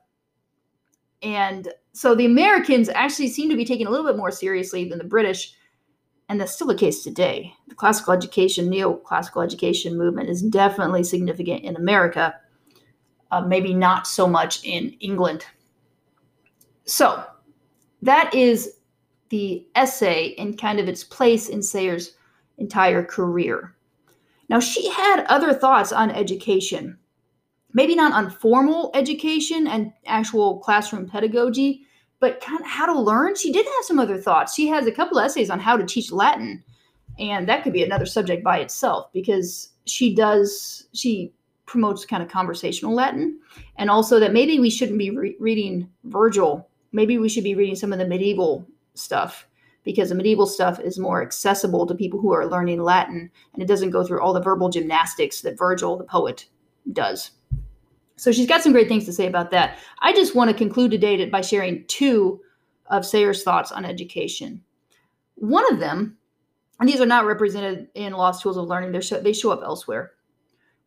And 1.21 1.69
so 1.93 2.15
the 2.15 2.25
Americans 2.25 2.89
actually 2.89 3.29
seem 3.29 3.49
to 3.49 3.55
be 3.55 3.65
taken 3.65 3.87
a 3.87 3.89
little 3.89 4.05
bit 4.05 4.17
more 4.17 4.31
seriously 4.31 4.87
than 4.87 4.97
the 4.97 5.03
British. 5.03 5.53
And 6.29 6.39
that's 6.41 6.53
still 6.53 6.67
the 6.67 6.75
case 6.75 7.03
today. 7.03 7.53
The 7.67 7.75
classical 7.75 8.13
education, 8.13 8.69
neoclassical 8.69 9.43
education 9.43 9.97
movement 9.97 10.29
is 10.29 10.41
definitely 10.41 11.03
significant 11.03 11.63
in 11.63 11.75
America, 11.75 12.35
uh, 13.31 13.41
maybe 13.41 13.73
not 13.73 14.07
so 14.07 14.27
much 14.27 14.63
in 14.65 14.89
England. 14.99 15.45
So 16.85 17.23
that 18.01 18.33
is 18.33 18.73
the 19.29 19.67
essay 19.75 20.35
and 20.37 20.59
kind 20.59 20.79
of 20.79 20.87
its 20.87 21.03
place 21.03 21.49
in 21.49 21.61
Sayers' 21.61 22.15
entire 22.57 23.03
career. 23.03 23.75
Now, 24.49 24.59
she 24.59 24.89
had 24.89 25.25
other 25.25 25.53
thoughts 25.53 25.91
on 25.91 26.11
education, 26.11 26.97
maybe 27.73 27.95
not 27.95 28.13
on 28.13 28.29
formal 28.29 28.91
education 28.93 29.67
and 29.67 29.91
actual 30.05 30.59
classroom 30.59 31.07
pedagogy, 31.07 31.86
but 32.19 32.41
kind 32.41 32.59
of 32.59 32.65
how 32.65 32.85
to 32.85 32.99
learn. 32.99 33.35
She 33.35 33.51
did 33.51 33.65
have 33.65 33.85
some 33.85 33.99
other 33.99 34.17
thoughts. 34.17 34.53
She 34.53 34.67
has 34.67 34.87
a 34.87 34.91
couple 34.91 35.19
essays 35.19 35.49
on 35.49 35.59
how 35.59 35.77
to 35.77 35.85
teach 35.85 36.11
Latin, 36.11 36.63
and 37.19 37.47
that 37.47 37.63
could 37.63 37.73
be 37.73 37.83
another 37.83 38.05
subject 38.05 38.43
by 38.43 38.59
itself 38.59 39.11
because 39.13 39.69
she 39.85 40.13
does, 40.13 40.87
she 40.93 41.31
promotes 41.65 42.05
kind 42.05 42.23
of 42.23 42.29
conversational 42.29 42.93
Latin, 42.93 43.39
and 43.77 43.89
also 43.89 44.19
that 44.19 44.33
maybe 44.33 44.59
we 44.59 44.69
shouldn't 44.69 44.97
be 44.97 45.11
re- 45.11 45.35
reading 45.39 45.89
Virgil. 46.05 46.69
Maybe 46.91 47.17
we 47.17 47.29
should 47.29 47.43
be 47.43 47.55
reading 47.55 47.75
some 47.75 47.93
of 47.93 47.99
the 47.99 48.07
medieval 48.07 48.65
stuff 48.95 49.47
because 49.83 50.09
the 50.09 50.15
medieval 50.15 50.45
stuff 50.45 50.79
is 50.79 50.99
more 50.99 51.21
accessible 51.21 51.85
to 51.85 51.95
people 51.95 52.19
who 52.19 52.33
are 52.33 52.45
learning 52.45 52.81
Latin 52.81 53.31
and 53.53 53.63
it 53.63 53.67
doesn't 53.67 53.91
go 53.91 54.03
through 54.03 54.21
all 54.21 54.33
the 54.33 54.41
verbal 54.41 54.69
gymnastics 54.69 55.41
that 55.41 55.57
Virgil, 55.57 55.97
the 55.97 56.03
poet, 56.03 56.47
does. 56.91 57.31
So 58.17 58.31
she's 58.31 58.47
got 58.47 58.61
some 58.61 58.73
great 58.73 58.87
things 58.87 59.05
to 59.05 59.13
say 59.13 59.27
about 59.27 59.51
that. 59.51 59.77
I 59.99 60.11
just 60.11 60.35
want 60.35 60.49
to 60.49 60.57
conclude 60.57 60.91
today 60.91 61.23
by 61.29 61.41
sharing 61.41 61.85
two 61.85 62.41
of 62.87 63.05
Sayers' 63.05 63.43
thoughts 63.43 63.71
on 63.71 63.85
education. 63.85 64.61
One 65.35 65.71
of 65.71 65.79
them, 65.79 66.17
and 66.79 66.89
these 66.89 66.99
are 66.99 67.05
not 67.05 67.25
represented 67.25 67.89
in 67.93 68.13
Lost 68.13 68.41
Tools 68.41 68.57
of 68.57 68.67
Learning, 68.67 68.99
show, 69.01 69.21
they 69.21 69.33
show 69.33 69.51
up 69.51 69.61
elsewhere. 69.63 70.13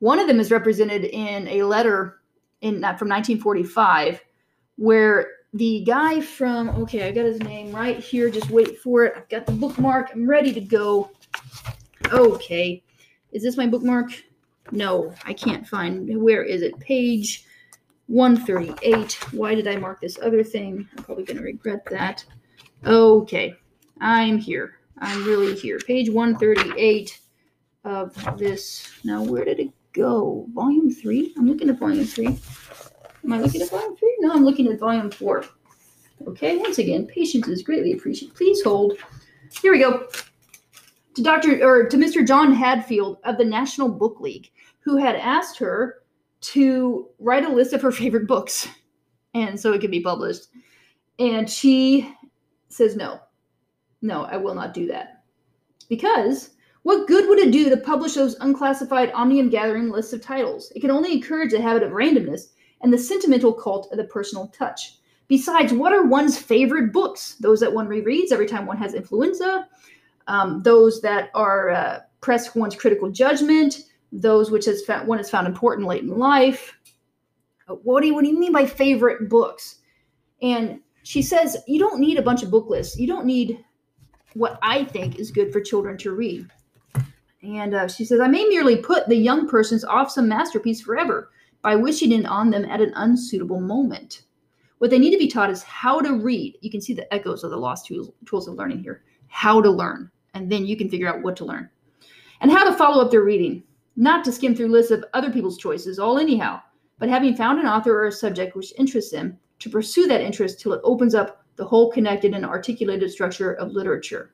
One 0.00 0.18
of 0.18 0.26
them 0.26 0.40
is 0.40 0.50
represented 0.50 1.04
in 1.04 1.46
a 1.48 1.62
letter 1.62 2.20
in 2.60 2.74
from 2.80 3.08
1945 3.08 4.22
where 4.76 5.28
the 5.54 5.82
guy 5.84 6.20
from 6.20 6.68
okay 6.70 7.08
i 7.08 7.10
got 7.10 7.24
his 7.24 7.40
name 7.40 7.74
right 7.74 7.98
here 7.98 8.30
just 8.30 8.50
wait 8.50 8.78
for 8.78 9.04
it 9.04 9.14
i've 9.16 9.28
got 9.28 9.46
the 9.46 9.52
bookmark 9.52 10.10
i'm 10.12 10.28
ready 10.28 10.52
to 10.52 10.60
go 10.60 11.10
okay 12.12 12.82
is 13.32 13.42
this 13.42 13.56
my 13.56 13.66
bookmark 13.66 14.12
no 14.72 15.12
i 15.24 15.32
can't 15.32 15.66
find 15.66 16.08
where 16.22 16.42
is 16.42 16.62
it 16.62 16.78
page 16.80 17.44
138 18.06 19.12
why 19.32 19.54
did 19.54 19.68
i 19.68 19.76
mark 19.76 20.00
this 20.00 20.18
other 20.22 20.42
thing 20.42 20.86
i'm 20.96 21.04
probably 21.04 21.24
going 21.24 21.36
to 21.36 21.42
regret 21.42 21.84
that 21.90 22.24
okay 22.86 23.54
i'm 24.00 24.38
here 24.38 24.78
i'm 24.98 25.24
really 25.24 25.54
here 25.54 25.78
page 25.78 26.10
138 26.10 27.20
of 27.84 28.38
this 28.38 28.88
now 29.04 29.22
where 29.22 29.44
did 29.44 29.60
it 29.60 29.70
go 29.92 30.46
volume 30.52 30.90
3 30.90 31.34
i'm 31.36 31.48
looking 31.48 31.70
at 31.70 31.78
volume 31.78 32.04
3 32.04 32.38
Am 33.24 33.32
I 33.32 33.40
looking 33.40 33.62
at 33.62 33.70
volume 33.70 33.96
three? 33.96 34.16
No, 34.20 34.32
I'm 34.32 34.44
looking 34.44 34.66
at 34.68 34.78
volume 34.78 35.10
four. 35.10 35.44
Okay, 36.26 36.56
once 36.56 36.78
again, 36.78 37.06
patience 37.06 37.48
is 37.48 37.62
greatly 37.62 37.92
appreciated. 37.92 38.36
Please 38.36 38.62
hold. 38.62 38.94
Here 39.62 39.72
we 39.72 39.78
go. 39.78 40.06
To 41.16 41.22
Dr. 41.22 41.66
or 41.66 41.88
to 41.88 41.96
Mr. 41.96 42.26
John 42.26 42.52
Hadfield 42.52 43.18
of 43.24 43.36
the 43.36 43.44
National 43.44 43.88
Book 43.88 44.20
League, 44.20 44.50
who 44.80 44.96
had 44.96 45.16
asked 45.16 45.58
her 45.58 46.02
to 46.42 47.08
write 47.18 47.44
a 47.44 47.48
list 47.48 47.72
of 47.72 47.82
her 47.82 47.92
favorite 47.92 48.26
books 48.26 48.68
and 49.34 49.58
so 49.58 49.72
it 49.72 49.80
could 49.80 49.90
be 49.90 50.00
published. 50.00 50.48
And 51.18 51.48
she 51.48 52.12
says, 52.68 52.96
No, 52.96 53.20
no, 54.02 54.24
I 54.24 54.36
will 54.36 54.54
not 54.54 54.74
do 54.74 54.86
that. 54.88 55.22
Because 55.88 56.50
what 56.82 57.08
good 57.08 57.28
would 57.28 57.38
it 57.38 57.52
do 57.52 57.68
to 57.68 57.76
publish 57.76 58.14
those 58.14 58.36
unclassified 58.40 59.12
omnium 59.12 59.50
gatherum 59.50 59.90
lists 59.90 60.12
of 60.12 60.22
titles? 60.22 60.72
It 60.74 60.80
can 60.80 60.90
only 60.90 61.12
encourage 61.12 61.52
a 61.52 61.60
habit 61.60 61.82
of 61.82 61.92
randomness 61.92 62.52
and 62.80 62.92
the 62.92 62.98
sentimental 62.98 63.52
cult 63.52 63.90
of 63.92 63.98
the 63.98 64.04
personal 64.04 64.48
touch. 64.48 64.96
Besides, 65.28 65.72
what 65.72 65.92
are 65.92 66.06
one's 66.06 66.38
favorite 66.38 66.92
books? 66.92 67.34
Those 67.34 67.60
that 67.60 67.72
one 67.72 67.86
rereads 67.86 68.32
every 68.32 68.46
time 68.46 68.66
one 68.66 68.78
has 68.78 68.94
influenza, 68.94 69.68
um, 70.30 70.62
those 70.62 71.00
that 71.00 71.30
are 71.34 71.70
uh, 71.70 71.98
press 72.20 72.54
one's 72.54 72.76
critical 72.76 73.10
judgment, 73.10 73.80
those 74.12 74.48
which 74.48 74.64
has 74.64 74.82
found, 74.84 75.08
one 75.08 75.18
has 75.18 75.28
found 75.28 75.48
important 75.48 75.88
late 75.88 76.04
in 76.04 76.18
life. 76.18 76.78
Uh, 77.68 77.74
what 77.74 78.00
do 78.00 78.06
you 78.06 78.14
what 78.14 78.22
do 78.22 78.30
you 78.30 78.38
mean 78.38 78.52
by 78.52 78.64
favorite 78.64 79.28
books? 79.28 79.80
And 80.40 80.80
she 81.02 81.20
says 81.20 81.56
you 81.66 81.80
don't 81.80 81.98
need 81.98 82.16
a 82.16 82.22
bunch 82.22 82.44
of 82.44 82.50
book 82.50 82.70
lists. 82.70 82.96
You 82.96 83.08
don't 83.08 83.26
need 83.26 83.64
what 84.34 84.56
I 84.62 84.84
think 84.84 85.18
is 85.18 85.32
good 85.32 85.52
for 85.52 85.60
children 85.60 85.98
to 85.98 86.12
read. 86.12 86.46
And 87.42 87.74
uh, 87.74 87.88
she 87.88 88.04
says 88.04 88.20
I 88.20 88.28
may 88.28 88.44
merely 88.44 88.76
put 88.76 89.08
the 89.08 89.16
young 89.16 89.48
persons 89.48 89.84
off 89.84 90.12
some 90.12 90.28
masterpiece 90.28 90.80
forever 90.80 91.30
by 91.60 91.74
wishing 91.74 92.12
it 92.12 92.24
on 92.24 92.50
them 92.50 92.64
at 92.66 92.80
an 92.80 92.92
unsuitable 92.94 93.60
moment. 93.60 94.22
What 94.78 94.90
they 94.90 94.98
need 94.98 95.10
to 95.10 95.18
be 95.18 95.28
taught 95.28 95.50
is 95.50 95.64
how 95.64 96.00
to 96.00 96.14
read. 96.14 96.56
You 96.60 96.70
can 96.70 96.80
see 96.80 96.94
the 96.94 97.12
echoes 97.12 97.42
of 97.42 97.50
the 97.50 97.56
lost 97.56 97.86
tools, 97.86 98.10
tools 98.24 98.46
of 98.46 98.54
learning 98.54 98.84
here. 98.84 99.02
How 99.26 99.60
to 99.60 99.70
learn. 99.70 100.10
And 100.34 100.50
then 100.50 100.66
you 100.66 100.76
can 100.76 100.88
figure 100.88 101.08
out 101.08 101.22
what 101.22 101.36
to 101.36 101.44
learn. 101.44 101.68
And 102.40 102.50
how 102.50 102.64
to 102.64 102.76
follow 102.76 103.04
up 103.04 103.10
their 103.10 103.24
reading. 103.24 103.62
Not 103.96 104.24
to 104.24 104.32
skim 104.32 104.54
through 104.54 104.68
lists 104.68 104.92
of 104.92 105.04
other 105.12 105.30
people's 105.30 105.58
choices, 105.58 105.98
all 105.98 106.18
anyhow, 106.18 106.60
but 106.98 107.08
having 107.08 107.36
found 107.36 107.58
an 107.58 107.66
author 107.66 107.94
or 107.94 108.06
a 108.06 108.12
subject 108.12 108.56
which 108.56 108.72
interests 108.78 109.10
them, 109.10 109.38
to 109.58 109.70
pursue 109.70 110.06
that 110.06 110.22
interest 110.22 110.58
till 110.58 110.72
it 110.72 110.80
opens 110.84 111.14
up 111.14 111.44
the 111.56 111.64
whole 111.64 111.92
connected 111.92 112.32
and 112.32 112.46
articulated 112.46 113.10
structure 113.10 113.52
of 113.54 113.72
literature. 113.72 114.32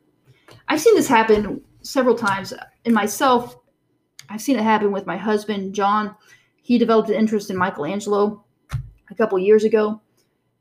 I've 0.69 0.81
seen 0.81 0.95
this 0.95 1.09
happen 1.09 1.61
several 1.83 2.15
times 2.15 2.55
in 2.85 2.95
myself. 2.95 3.57
I've 4.29 4.41
seen 4.41 4.57
it 4.57 4.63
happen 4.63 4.93
with 4.93 5.07
my 5.07 5.17
husband, 5.17 5.75
John. 5.75 6.15
He 6.63 6.79
developed 6.79 7.09
an 7.09 7.17
interest 7.17 7.51
in 7.51 7.57
Michelangelo 7.57 8.45
a 9.11 9.15
couple 9.17 9.39
years 9.39 9.65
ago, 9.65 10.01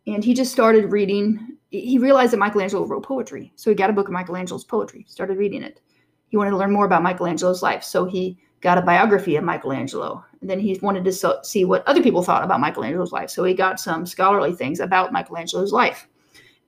and 0.07 0.23
he 0.23 0.33
just 0.33 0.51
started 0.51 0.91
reading. 0.91 1.57
He 1.69 1.97
realized 1.97 2.33
that 2.33 2.37
Michelangelo 2.37 2.85
wrote 2.85 3.03
poetry, 3.03 3.51
so 3.55 3.69
he 3.69 3.75
got 3.75 3.89
a 3.89 3.93
book 3.93 4.07
of 4.07 4.13
Michelangelo's 4.13 4.63
poetry, 4.63 5.05
started 5.07 5.37
reading 5.37 5.63
it. 5.63 5.81
He 6.27 6.37
wanted 6.37 6.51
to 6.51 6.57
learn 6.57 6.71
more 6.71 6.85
about 6.85 7.03
Michelangelo's 7.03 7.61
life, 7.61 7.83
so 7.83 8.05
he 8.05 8.37
got 8.61 8.77
a 8.77 8.81
biography 8.81 9.35
of 9.35 9.43
Michelangelo. 9.43 10.23
And 10.41 10.49
then 10.49 10.59
he 10.59 10.77
wanted 10.81 11.03
to 11.05 11.11
so, 11.11 11.39
see 11.43 11.65
what 11.65 11.87
other 11.87 12.01
people 12.01 12.23
thought 12.23 12.43
about 12.43 12.59
Michelangelo's 12.59 13.11
life, 13.11 13.29
so 13.29 13.43
he 13.43 13.53
got 13.53 13.79
some 13.79 14.05
scholarly 14.05 14.53
things 14.53 14.79
about 14.79 15.13
Michelangelo's 15.13 15.71
life. 15.71 16.07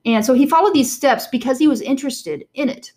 And 0.04 0.24
so 0.24 0.32
he 0.32 0.46
followed 0.46 0.74
these 0.74 0.94
steps 0.94 1.26
because 1.26 1.58
he 1.58 1.68
was 1.68 1.80
interested 1.80 2.46
in 2.54 2.68
it. 2.68 2.92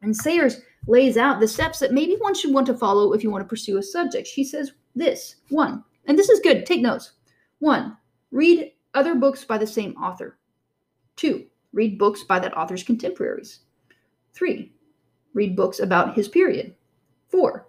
And 0.00 0.16
Sayers 0.16 0.60
lays 0.86 1.16
out 1.16 1.40
the 1.40 1.48
steps 1.48 1.78
that 1.78 1.92
maybe 1.92 2.16
one 2.16 2.34
should 2.34 2.52
want 2.52 2.66
to 2.66 2.76
follow 2.76 3.12
if 3.12 3.22
you 3.22 3.30
want 3.30 3.44
to 3.44 3.48
pursue 3.48 3.78
a 3.78 3.82
subject. 3.82 4.26
She 4.26 4.44
says, 4.44 4.72
this 4.94 5.36
one, 5.48 5.84
and 6.06 6.18
this 6.18 6.28
is 6.28 6.40
good, 6.40 6.66
take 6.66 6.82
notes. 6.82 7.12
One, 7.60 7.96
read 8.30 8.72
other 8.94 9.14
books 9.14 9.44
by 9.44 9.58
the 9.58 9.66
same 9.66 9.92
author. 9.96 10.38
Two, 11.16 11.46
read 11.72 11.98
books 11.98 12.24
by 12.24 12.38
that 12.38 12.56
author's 12.56 12.82
contemporaries. 12.82 13.60
Three, 14.32 14.72
read 15.34 15.56
books 15.56 15.80
about 15.80 16.14
his 16.14 16.28
period. 16.28 16.74
Four, 17.28 17.68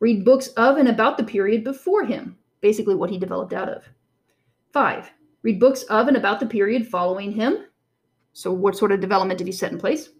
read 0.00 0.24
books 0.24 0.48
of 0.48 0.76
and 0.76 0.88
about 0.88 1.16
the 1.16 1.24
period 1.24 1.64
before 1.64 2.04
him, 2.04 2.36
basically 2.60 2.94
what 2.94 3.10
he 3.10 3.18
developed 3.18 3.52
out 3.52 3.68
of. 3.68 3.84
Five, 4.72 5.10
read 5.42 5.60
books 5.60 5.82
of 5.84 6.08
and 6.08 6.16
about 6.16 6.40
the 6.40 6.46
period 6.46 6.86
following 6.86 7.32
him. 7.32 7.66
So, 8.32 8.52
what 8.52 8.76
sort 8.76 8.92
of 8.92 9.00
development 9.00 9.38
did 9.38 9.46
he 9.46 9.52
set 9.52 9.72
in 9.72 9.78
place? 9.78 10.10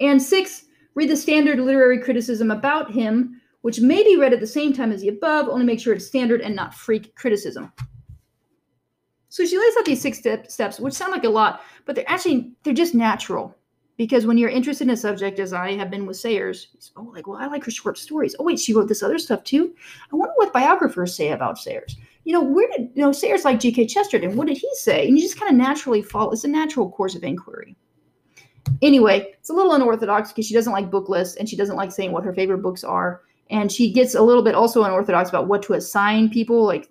And 0.00 0.22
six, 0.22 0.66
read 0.94 1.08
the 1.08 1.16
standard 1.16 1.58
literary 1.58 1.98
criticism 2.00 2.50
about 2.50 2.90
him 2.90 3.40
which 3.66 3.80
may 3.80 4.00
be 4.04 4.16
read 4.16 4.32
at 4.32 4.38
the 4.38 4.46
same 4.46 4.72
time 4.72 4.92
as 4.92 5.00
the 5.00 5.08
above, 5.08 5.48
only 5.48 5.64
make 5.64 5.80
sure 5.80 5.92
it's 5.92 6.06
standard 6.06 6.40
and 6.40 6.54
not 6.54 6.72
freak 6.72 7.12
criticism. 7.16 7.72
So 9.36 9.44
she 9.44 9.58
lays 9.58 9.76
out 9.76 9.84
these 9.84 10.00
six 10.00 10.16
step, 10.16 10.50
steps, 10.50 10.80
which 10.80 10.94
sound 10.94 11.12
like 11.12 11.24
a 11.24 11.28
lot, 11.28 11.60
but 11.84 11.94
they're 11.94 12.08
actually 12.08 12.52
they're 12.62 12.72
just 12.72 12.94
natural. 12.94 13.54
Because 13.98 14.24
when 14.24 14.38
you're 14.38 14.48
interested 14.48 14.84
in 14.84 14.94
a 14.94 14.96
subject, 14.96 15.38
as 15.38 15.52
I 15.52 15.74
have 15.74 15.90
been 15.90 16.06
with 16.06 16.16
Sayers, 16.16 16.68
oh, 16.96 17.02
like, 17.14 17.26
well, 17.26 17.36
I 17.36 17.46
like 17.46 17.62
her 17.64 17.70
short 17.70 17.98
stories. 17.98 18.34
Oh, 18.38 18.44
wait, 18.44 18.58
she 18.58 18.72
wrote 18.72 18.88
this 18.88 19.02
other 19.02 19.18
stuff 19.18 19.44
too. 19.44 19.74
I 20.10 20.16
wonder 20.16 20.32
what 20.36 20.54
biographers 20.54 21.14
say 21.14 21.32
about 21.32 21.58
Sayers. 21.58 21.98
You 22.24 22.32
know, 22.32 22.40
where 22.40 22.66
did 22.74 22.88
you 22.94 23.02
know 23.02 23.12
Sayers 23.12 23.44
like 23.44 23.60
G.K. 23.60 23.84
Chesterton? 23.88 24.36
What 24.36 24.46
did 24.46 24.56
he 24.56 24.70
say? 24.72 25.06
And 25.06 25.18
you 25.18 25.22
just 25.22 25.38
kind 25.38 25.50
of 25.50 25.58
naturally 25.58 26.00
fall. 26.00 26.32
It's 26.32 26.44
a 26.44 26.48
natural 26.48 26.90
course 26.90 27.14
of 27.14 27.22
inquiry. 27.22 27.76
Anyway, 28.80 29.34
it's 29.38 29.50
a 29.50 29.54
little 29.54 29.74
unorthodox 29.74 30.32
because 30.32 30.46
she 30.46 30.54
doesn't 30.54 30.72
like 30.72 30.90
book 30.90 31.10
lists 31.10 31.36
and 31.36 31.46
she 31.46 31.56
doesn't 31.56 31.76
like 31.76 31.92
saying 31.92 32.12
what 32.12 32.24
her 32.24 32.32
favorite 32.32 32.62
books 32.62 32.84
are 32.84 33.20
and 33.50 33.70
she 33.70 33.92
gets 33.92 34.14
a 34.14 34.22
little 34.22 34.42
bit 34.42 34.54
also 34.54 34.82
unorthodox 34.82 35.28
about 35.28 35.46
what 35.46 35.62
to 35.62 35.74
assign 35.74 36.30
people 36.30 36.64
like 36.64 36.88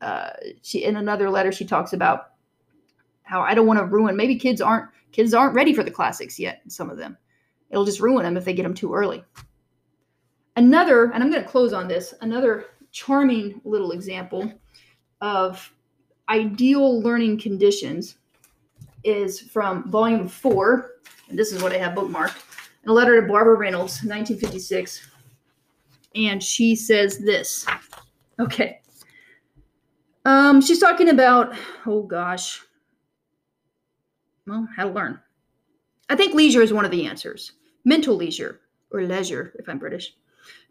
uh, 0.00 0.30
she 0.62 0.84
in 0.84 0.96
another 0.96 1.30
letter 1.30 1.50
she 1.50 1.64
talks 1.64 1.92
about 1.92 2.32
how 3.22 3.40
i 3.40 3.54
don't 3.54 3.66
want 3.66 3.78
to 3.78 3.84
ruin 3.84 4.16
maybe 4.16 4.36
kids 4.36 4.60
aren't 4.60 4.88
kids 5.12 5.34
aren't 5.34 5.54
ready 5.54 5.72
for 5.72 5.82
the 5.82 5.90
classics 5.90 6.38
yet 6.38 6.60
some 6.68 6.90
of 6.90 6.96
them 6.96 7.16
it'll 7.70 7.84
just 7.84 8.00
ruin 8.00 8.24
them 8.24 8.36
if 8.36 8.44
they 8.44 8.52
get 8.52 8.62
them 8.62 8.74
too 8.74 8.94
early 8.94 9.24
another 10.56 11.10
and 11.12 11.22
i'm 11.22 11.30
going 11.30 11.42
to 11.42 11.48
close 11.48 11.72
on 11.72 11.88
this 11.88 12.14
another 12.20 12.66
charming 12.92 13.60
little 13.64 13.92
example 13.92 14.52
of 15.20 15.72
ideal 16.28 17.00
learning 17.00 17.38
conditions 17.38 18.16
is 19.04 19.40
from 19.40 19.88
volume 19.90 20.28
four, 20.28 20.92
and 21.28 21.38
this 21.38 21.52
is 21.52 21.62
what 21.62 21.72
I 21.72 21.78
have 21.78 21.96
bookmarked, 21.96 22.42
a 22.86 22.92
letter 22.92 23.20
to 23.20 23.26
Barbara 23.26 23.54
Reynolds, 23.54 24.02
1956. 24.02 25.08
And 26.16 26.42
she 26.42 26.74
says 26.74 27.18
this. 27.18 27.66
Okay. 28.40 28.80
Um, 30.26 30.60
she's 30.60 30.80
talking 30.80 31.10
about, 31.10 31.56
oh 31.86 32.02
gosh, 32.02 32.60
well, 34.44 34.68
how 34.76 34.88
to 34.88 34.92
learn. 34.92 35.20
I 36.08 36.16
think 36.16 36.34
leisure 36.34 36.62
is 36.62 36.72
one 36.72 36.84
of 36.84 36.90
the 36.90 37.06
answers. 37.06 37.52
Mental 37.84 38.16
leisure, 38.16 38.60
or 38.90 39.02
leisure, 39.02 39.54
if 39.56 39.68
I'm 39.68 39.78
British. 39.78 40.16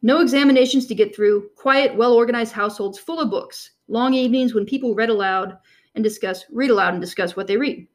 No 0.02 0.20
examinations 0.20 0.88
to 0.88 0.96
get 0.96 1.16
through, 1.16 1.52
quiet, 1.56 1.96
well 1.96 2.12
organized 2.12 2.52
households 2.52 3.00
full 3.00 3.22
of 3.22 3.30
books, 3.30 3.72
long 3.88 4.14
evenings 4.14 4.54
when 4.54 4.66
people 4.66 4.94
read 4.94 5.10
aloud 5.10 5.58
and 5.96 6.04
discuss, 6.04 6.44
read 6.52 6.70
aloud 6.70 6.94
and 6.94 7.02
discuss 7.02 7.38
what 7.38 7.48
they 7.48 7.56
read. 7.56 7.88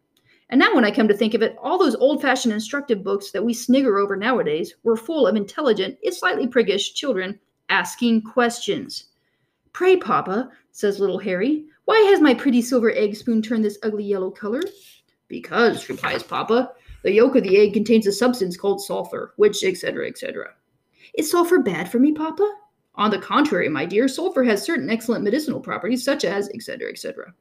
And 0.48 0.58
now, 0.58 0.74
when 0.74 0.86
I 0.86 0.90
come 0.90 1.08
to 1.08 1.14
think 1.14 1.34
of 1.34 1.42
it, 1.42 1.56
all 1.62 1.76
those 1.76 1.94
old 1.94 2.22
fashioned 2.22 2.54
instructive 2.54 3.04
books 3.04 3.32
that 3.32 3.44
we 3.44 3.52
snigger 3.52 3.98
over 3.98 4.16
nowadays 4.16 4.76
were 4.82 4.96
full 4.96 5.26
of 5.26 5.36
intelligent, 5.36 5.98
if 6.00 6.16
slightly 6.16 6.46
priggish, 6.46 6.94
children 6.94 7.38
asking 7.68 8.22
questions. 8.22 9.10
Pray, 9.74 9.96
Papa, 9.96 10.50
says 10.72 11.00
little 11.00 11.18
Harry, 11.18 11.64
why 11.84 11.98
has 12.10 12.20
my 12.20 12.34
pretty 12.34 12.62
silver 12.62 12.92
egg 12.92 13.16
spoon 13.16 13.42
turned 13.42 13.64
this 13.64 13.78
ugly 13.82 14.04
yellow 14.04 14.30
color? 14.30 14.62
Because, 15.28 15.88
replies 15.88 16.22
Papa, 16.22 16.72
the 17.02 17.12
yolk 17.12 17.36
of 17.36 17.42
the 17.42 17.58
egg 17.58 17.72
contains 17.72 18.06
a 18.06 18.12
substance 18.12 18.56
called 18.56 18.82
sulfur, 18.82 19.32
which, 19.36 19.64
etc., 19.64 20.06
etc. 20.06 20.50
Is 21.14 21.30
sulfur 21.30 21.60
bad 21.60 21.90
for 21.90 21.98
me, 21.98 22.12
Papa? 22.12 22.48
On 22.96 23.10
the 23.10 23.18
contrary, 23.18 23.68
my 23.68 23.86
dear, 23.86 24.08
sulfur 24.08 24.44
has 24.44 24.62
certain 24.62 24.90
excellent 24.90 25.24
medicinal 25.24 25.60
properties, 25.60 26.04
such 26.04 26.24
as, 26.24 26.48
etc., 26.50 26.90
etc. 26.90 27.32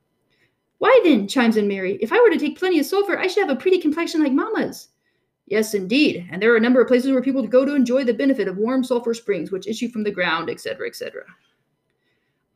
Why 0.77 1.01
then, 1.03 1.27
chimes 1.27 1.57
in 1.57 1.67
Mary, 1.67 1.97
if 2.01 2.13
I 2.13 2.19
were 2.19 2.29
to 2.29 2.37
take 2.37 2.57
plenty 2.57 2.79
of 2.79 2.85
sulfur, 2.85 3.17
I 3.17 3.27
should 3.27 3.47
have 3.47 3.55
a 3.55 3.59
pretty 3.59 3.79
complexion 3.79 4.23
like 4.23 4.31
Mamma's. 4.31 4.89
Yes, 5.45 5.73
indeed, 5.73 6.27
and 6.31 6.41
there 6.41 6.53
are 6.53 6.57
a 6.57 6.61
number 6.61 6.79
of 6.79 6.87
places 6.87 7.11
where 7.11 7.21
people 7.21 7.45
go 7.45 7.65
to 7.65 7.75
enjoy 7.75 8.03
the 8.03 8.13
benefit 8.13 8.47
of 8.47 8.57
warm 8.57 8.83
sulfur 8.83 9.13
springs 9.13 9.51
which 9.51 9.67
issue 9.67 9.89
from 9.89 10.03
the 10.03 10.11
ground, 10.11 10.49
etc., 10.49 10.87
etc. 10.87 11.23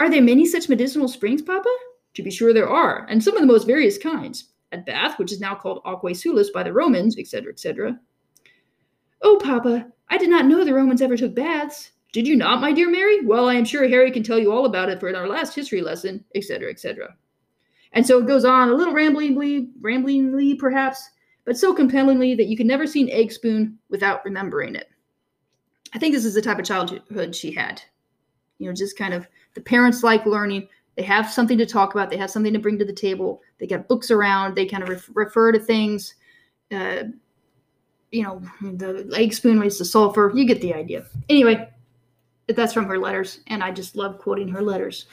Are 0.03 0.09
there 0.09 0.21
many 0.21 0.45
such 0.45 0.67
medicinal 0.67 1.07
springs, 1.07 1.41
Papa? 1.41 1.73
To 2.15 2.23
be 2.23 2.29
sure 2.29 2.51
there 2.51 2.67
are, 2.67 3.05
and 3.09 3.23
some 3.23 3.37
of 3.37 3.41
the 3.41 3.47
most 3.47 3.65
various 3.65 3.97
kinds. 3.97 4.49
At 4.73 4.85
Bath, 4.85 5.17
which 5.17 5.31
is 5.31 5.39
now 5.39 5.55
called 5.55 5.81
Aquae 5.85 6.11
Sulis 6.11 6.51
by 6.53 6.61
the 6.61 6.73
Romans, 6.73 7.17
etc., 7.17 7.53
etc. 7.53 7.97
Oh, 9.21 9.39
Papa, 9.41 9.87
I 10.09 10.17
did 10.17 10.29
not 10.29 10.45
know 10.45 10.65
the 10.65 10.73
Romans 10.73 11.01
ever 11.01 11.15
took 11.15 11.33
baths. 11.33 11.91
Did 12.11 12.27
you 12.27 12.35
not, 12.35 12.59
my 12.59 12.73
dear 12.73 12.91
Mary? 12.91 13.25
Well, 13.25 13.47
I 13.47 13.53
am 13.53 13.63
sure 13.63 13.87
Harry 13.87 14.11
can 14.11 14.23
tell 14.23 14.37
you 14.37 14.51
all 14.51 14.65
about 14.65 14.89
it 14.89 14.99
for 14.99 15.07
in 15.07 15.15
our 15.15 15.25
last 15.25 15.55
history 15.55 15.81
lesson, 15.81 16.25
etc., 16.35 16.69
etc. 16.69 17.15
And 17.93 18.05
so 18.05 18.19
it 18.19 18.27
goes 18.27 18.43
on 18.43 18.67
a 18.67 18.75
little 18.75 18.93
ramblingly, 18.93 19.69
ramblingly 19.79 20.59
perhaps, 20.59 21.11
but 21.45 21.57
so 21.57 21.73
compellingly 21.73 22.35
that 22.35 22.47
you 22.47 22.57
can 22.57 22.67
never 22.67 22.85
see 22.85 23.03
an 23.03 23.09
egg 23.09 23.31
spoon 23.31 23.79
without 23.87 24.25
remembering 24.25 24.75
it. 24.75 24.89
I 25.93 25.97
think 25.97 26.13
this 26.13 26.25
is 26.25 26.33
the 26.33 26.41
type 26.41 26.59
of 26.59 26.65
childhood 26.65 27.33
she 27.33 27.53
had. 27.53 27.81
You 28.63 28.69
know, 28.69 28.75
just 28.75 28.97
kind 28.97 29.13
of 29.13 29.27
the 29.53 29.61
parents 29.61 30.03
like 30.03 30.25
learning. 30.25 30.67
They 30.95 31.03
have 31.03 31.29
something 31.29 31.57
to 31.57 31.65
talk 31.65 31.93
about. 31.93 32.09
They 32.09 32.17
have 32.17 32.31
something 32.31 32.53
to 32.53 32.59
bring 32.59 32.79
to 32.79 32.85
the 32.85 32.93
table. 32.93 33.41
They 33.57 33.67
got 33.67 33.87
books 33.87 34.09
around. 34.09 34.55
They 34.55 34.65
kind 34.65 34.83
of 34.83 34.89
ref- 34.89 35.09
refer 35.13 35.51
to 35.51 35.59
things. 35.59 36.15
Uh, 36.71 37.03
you 38.11 38.23
know, 38.23 38.41
the 38.61 39.11
egg 39.15 39.33
spoon 39.33 39.59
raised 39.59 39.79
the 39.79 39.85
sulfur. 39.85 40.31
You 40.33 40.45
get 40.45 40.61
the 40.61 40.73
idea. 40.73 41.05
Anyway, 41.29 41.67
that's 42.47 42.73
from 42.73 42.85
her 42.85 42.99
letters, 42.99 43.39
and 43.47 43.63
I 43.63 43.71
just 43.71 43.95
love 43.95 44.19
quoting 44.19 44.47
her 44.49 44.61
letters. 44.61 45.07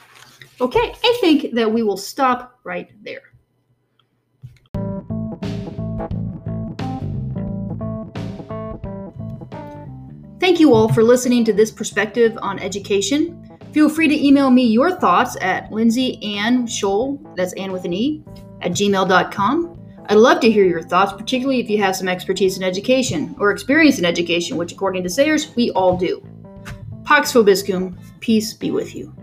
Okay, 0.61 0.93
I 1.03 1.17
think 1.19 1.53
that 1.53 1.71
we 1.71 1.81
will 1.83 1.97
stop 1.97 2.59
right 2.63 2.91
there. 3.03 3.30
Thank 10.51 10.59
you 10.59 10.73
all 10.73 10.91
for 10.91 11.01
listening 11.01 11.45
to 11.45 11.53
this 11.53 11.71
perspective 11.71 12.37
on 12.41 12.59
education. 12.59 13.49
Feel 13.71 13.87
free 13.87 14.09
to 14.09 14.27
email 14.27 14.51
me 14.51 14.63
your 14.63 14.91
thoughts 14.91 15.37
at 15.39 15.71
Lindsey 15.71 16.21
Anne 16.37 16.67
Scholl, 16.67 17.23
that's 17.37 17.53
Ann 17.53 17.71
with 17.71 17.85
an 17.85 17.93
E, 17.93 18.21
at 18.61 18.71
gmail.com. 18.71 19.79
I'd 20.07 20.15
love 20.15 20.41
to 20.41 20.51
hear 20.51 20.65
your 20.65 20.81
thoughts, 20.81 21.13
particularly 21.13 21.61
if 21.61 21.69
you 21.69 21.77
have 21.81 21.95
some 21.95 22.09
expertise 22.09 22.57
in 22.57 22.63
education 22.63 23.33
or 23.39 23.51
experience 23.51 23.97
in 23.97 24.03
education, 24.03 24.57
which, 24.57 24.73
according 24.73 25.03
to 25.03 25.09
Sayers, 25.09 25.55
we 25.55 25.71
all 25.71 25.95
do. 25.95 26.21
Pax 27.05 27.31
Vobiscum, 27.31 27.97
peace 28.19 28.53
be 28.53 28.71
with 28.71 28.93
you. 28.93 29.15